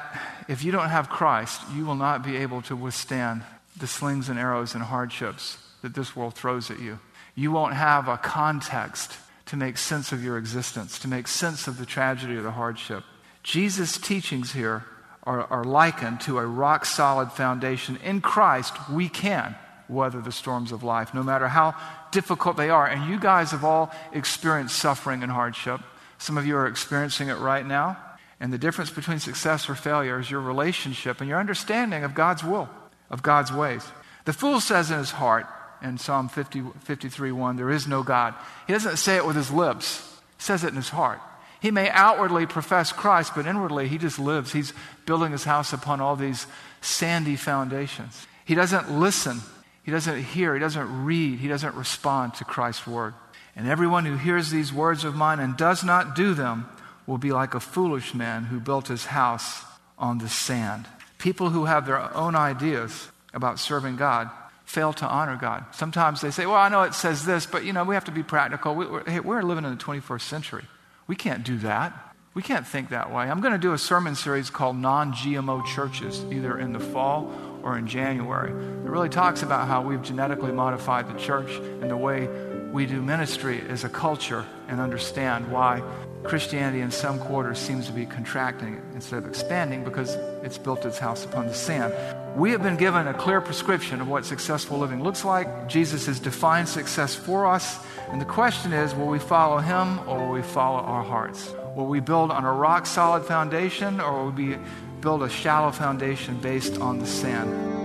if 0.47 0.63
you 0.63 0.71
don't 0.71 0.89
have 0.89 1.10
Christ, 1.10 1.62
you 1.75 1.86
will 1.86 1.95
not 1.95 2.23
be 2.23 2.38
able 2.38 2.62
to 2.63 2.75
withstand 2.75 3.43
the 3.77 3.88
slings 3.88 4.29
and 4.29 4.39
arrows 4.39 4.73
and 4.73 4.83
hardships 4.83 5.57
that 5.81 5.93
this 5.93 6.15
world 6.15 6.33
throws 6.33 6.71
at 6.71 6.79
you. 6.79 6.99
You 7.35 7.51
won't 7.51 7.73
have 7.73 8.07
a 8.07 8.17
context 8.17 9.17
to 9.47 9.57
make 9.57 9.77
sense 9.77 10.11
of 10.11 10.23
your 10.23 10.38
existence, 10.38 10.97
to 10.99 11.07
make 11.07 11.27
sense 11.27 11.67
of 11.67 11.77
the 11.77 11.85
tragedy 11.85 12.35
or 12.35 12.41
the 12.41 12.51
hardship. 12.51 13.03
Jesus' 13.43 13.97
teachings 13.97 14.53
here 14.53 14.85
are, 15.23 15.43
are 15.43 15.63
likened 15.63 16.21
to 16.21 16.39
a 16.39 16.45
rock 16.45 16.85
solid 16.85 17.31
foundation. 17.31 17.97
In 18.03 18.21
Christ, 18.21 18.73
we 18.89 19.09
can 19.09 19.55
weather 19.88 20.21
the 20.21 20.31
storms 20.31 20.71
of 20.71 20.83
life, 20.83 21.13
no 21.13 21.21
matter 21.21 21.47
how 21.47 21.75
difficult 22.11 22.57
they 22.57 22.69
are. 22.69 22.88
And 22.88 23.09
you 23.11 23.19
guys 23.19 23.51
have 23.51 23.63
all 23.63 23.91
experienced 24.13 24.77
suffering 24.77 25.21
and 25.21 25.31
hardship. 25.31 25.81
Some 26.17 26.38
of 26.38 26.47
you 26.47 26.55
are 26.55 26.65
experiencing 26.65 27.27
it 27.27 27.38
right 27.38 27.65
now. 27.65 27.97
And 28.39 28.51
the 28.51 28.57
difference 28.57 28.89
between 28.89 29.19
success 29.19 29.69
or 29.69 29.75
failure 29.75 30.19
is 30.19 30.31
your 30.31 30.41
relationship 30.41 31.19
and 31.19 31.29
your 31.29 31.39
understanding 31.39 32.03
of 32.03 32.15
God's 32.15 32.43
will 32.43 32.69
of 33.15 33.23
God's 33.23 33.51
ways. 33.51 33.82
The 34.25 34.34
fool 34.34 34.60
says 34.60 34.91
in 34.91 34.97
his 34.97 35.12
heart, 35.12 35.47
in 35.82 35.97
Psalm 35.97 36.28
50, 36.28 36.63
53 36.84 37.32
1, 37.32 37.56
there 37.56 37.71
is 37.71 37.88
no 37.88 38.04
God. 38.04 38.34
He 38.67 38.73
doesn't 38.73 38.97
say 38.97 39.15
it 39.15 39.25
with 39.25 39.38
his 39.38 39.51
lips, 39.51 40.06
he 40.38 40.43
says 40.43 40.65
it 40.65 40.69
in 40.69 40.75
his 40.75 40.89
heart. 40.89 41.21
He 41.62 41.71
may 41.71 41.89
outwardly 41.89 42.45
profess 42.45 42.91
Christ, 42.91 43.32
but 43.36 43.47
inwardly 43.47 43.88
he 43.88 43.97
just 43.97 44.19
lives. 44.19 44.51
He's 44.51 44.73
building 45.06 45.32
his 45.32 45.45
house 45.45 45.71
upon 45.71 46.01
all 46.01 46.17
these 46.17 46.45
sandy 46.82 47.38
foundations. 47.38 48.28
He 48.43 48.54
doesn't 48.54 48.91
listen, 48.91 49.39
he 49.84 49.91
doesn't 49.91 50.21
hear, 50.21 50.54
he 50.54 50.60
doesn't 50.60 51.06
read, 51.06 51.39
he 51.39 51.47
doesn't 51.47 51.73
respond 51.75 52.34
to 52.36 52.43
Christ's 52.43 52.86
word. 52.86 53.13
And 53.56 53.65
everyone 53.65 54.04
who 54.04 54.17
hears 54.17 54.49
these 54.49 54.73
words 54.73 55.06
of 55.06 55.15
mine 55.15 55.39
and 55.39 55.56
does 55.56 55.86
not 55.86 56.15
do 56.15 56.34
them 56.34 56.67
will 57.08 57.17
be 57.17 57.32
like 57.32 57.54
a 57.54 57.62
foolish 57.62 58.13
man 58.13 58.43
who 58.43 58.60
built 58.60 58.89
his 58.89 59.06
house 59.06 59.63
on 59.97 60.17
the 60.17 60.28
sand. 60.28 60.86
People 61.25 61.49
who 61.49 61.65
have 61.65 61.88
their 61.88 62.15
own 62.15 62.35
ideas 62.35 63.09
about 63.33 63.57
serving 63.57 63.95
God 63.95 64.29
fail 64.63 64.93
to 64.93 65.07
honor 65.07 65.35
God. 65.35 65.65
Sometimes 65.71 66.21
they 66.21 66.29
say, 66.29 66.45
well, 66.45 66.57
I 66.57 66.69
know 66.69 66.83
it 66.83 66.93
says 66.93 67.25
this, 67.25 67.47
but 67.47 67.65
you 67.65 67.73
know, 67.73 67.83
we 67.83 67.95
have 67.95 68.05
to 68.05 68.11
be 68.11 68.21
practical. 68.21 68.75
We, 68.75 68.85
we're, 68.85 69.21
we're 69.23 69.41
living 69.41 69.65
in 69.65 69.71
the 69.75 69.83
21st 69.83 70.21
century. 70.21 70.65
We 71.07 71.15
can't 71.15 71.43
do 71.43 71.57
that. 71.57 72.15
We 72.35 72.43
can't 72.43 72.67
think 72.67 72.89
that 72.89 73.11
way. 73.11 73.23
I'm 73.23 73.41
going 73.41 73.53
to 73.53 73.57
do 73.57 73.73
a 73.73 73.77
sermon 73.79 74.13
series 74.13 74.51
called 74.51 74.75
Non 74.75 75.13
GMO 75.13 75.65
Churches, 75.65 76.23
either 76.31 76.59
in 76.59 76.73
the 76.73 76.79
fall 76.79 77.33
or 77.63 77.75
in 77.75 77.88
January. 77.88 78.51
It 78.51 78.88
really 78.88 79.09
talks 79.09 79.41
about 79.41 79.67
how 79.67 79.81
we've 79.81 80.03
genetically 80.03 80.51
modified 80.51 81.07
the 81.07 81.19
church 81.19 81.49
and 81.55 81.89
the 81.89 81.97
way 81.97 82.27
we 82.71 82.85
do 82.85 83.01
ministry 83.01 83.63
as 83.67 83.83
a 83.83 83.89
culture 83.89 84.45
and 84.67 84.79
understand 84.79 85.51
why 85.51 85.81
Christianity 86.27 86.81
in 86.81 86.91
some 86.91 87.19
quarters 87.19 87.59
seems 87.59 87.88
to 87.88 87.93
be 87.93 88.05
contracting 88.05 88.81
instead 88.93 89.19
of 89.19 89.29
expanding 89.29 89.83
because 89.83 90.15
it's 90.43 90.57
built 90.57 90.85
its 90.85 90.97
house 90.97 91.25
upon 91.25 91.47
the 91.47 91.53
sand. 91.53 91.93
We 92.35 92.51
have 92.51 92.61
been 92.61 92.77
given 92.77 93.07
a 93.07 93.13
clear 93.13 93.41
prescription 93.41 94.01
of 94.01 94.07
what 94.07 94.25
successful 94.25 94.77
living 94.77 95.03
looks 95.03 95.23
like. 95.23 95.69
Jesus 95.69 96.05
has 96.07 96.19
defined 96.19 96.67
success 96.67 97.15
for 97.15 97.45
us. 97.45 97.79
And 98.09 98.19
the 98.19 98.25
question 98.25 98.73
is 98.73 98.93
will 98.93 99.07
we 99.07 99.19
follow 99.19 99.57
him 99.57 99.99
or 100.07 100.19
will 100.19 100.33
we 100.33 100.41
follow 100.41 100.79
our 100.79 101.03
hearts? 101.03 101.53
Will 101.75 101.88
we 101.88 101.99
build 101.99 102.31
on 102.31 102.43
a 102.43 102.51
rock 102.51 102.85
solid 102.85 103.23
foundation 103.23 104.01
or 104.01 104.25
will 104.25 104.31
we 104.31 104.57
build 105.01 105.23
a 105.23 105.29
shallow 105.29 105.71
foundation 105.71 106.38
based 106.39 106.79
on 106.79 106.99
the 106.99 107.07
sand? 107.07 107.85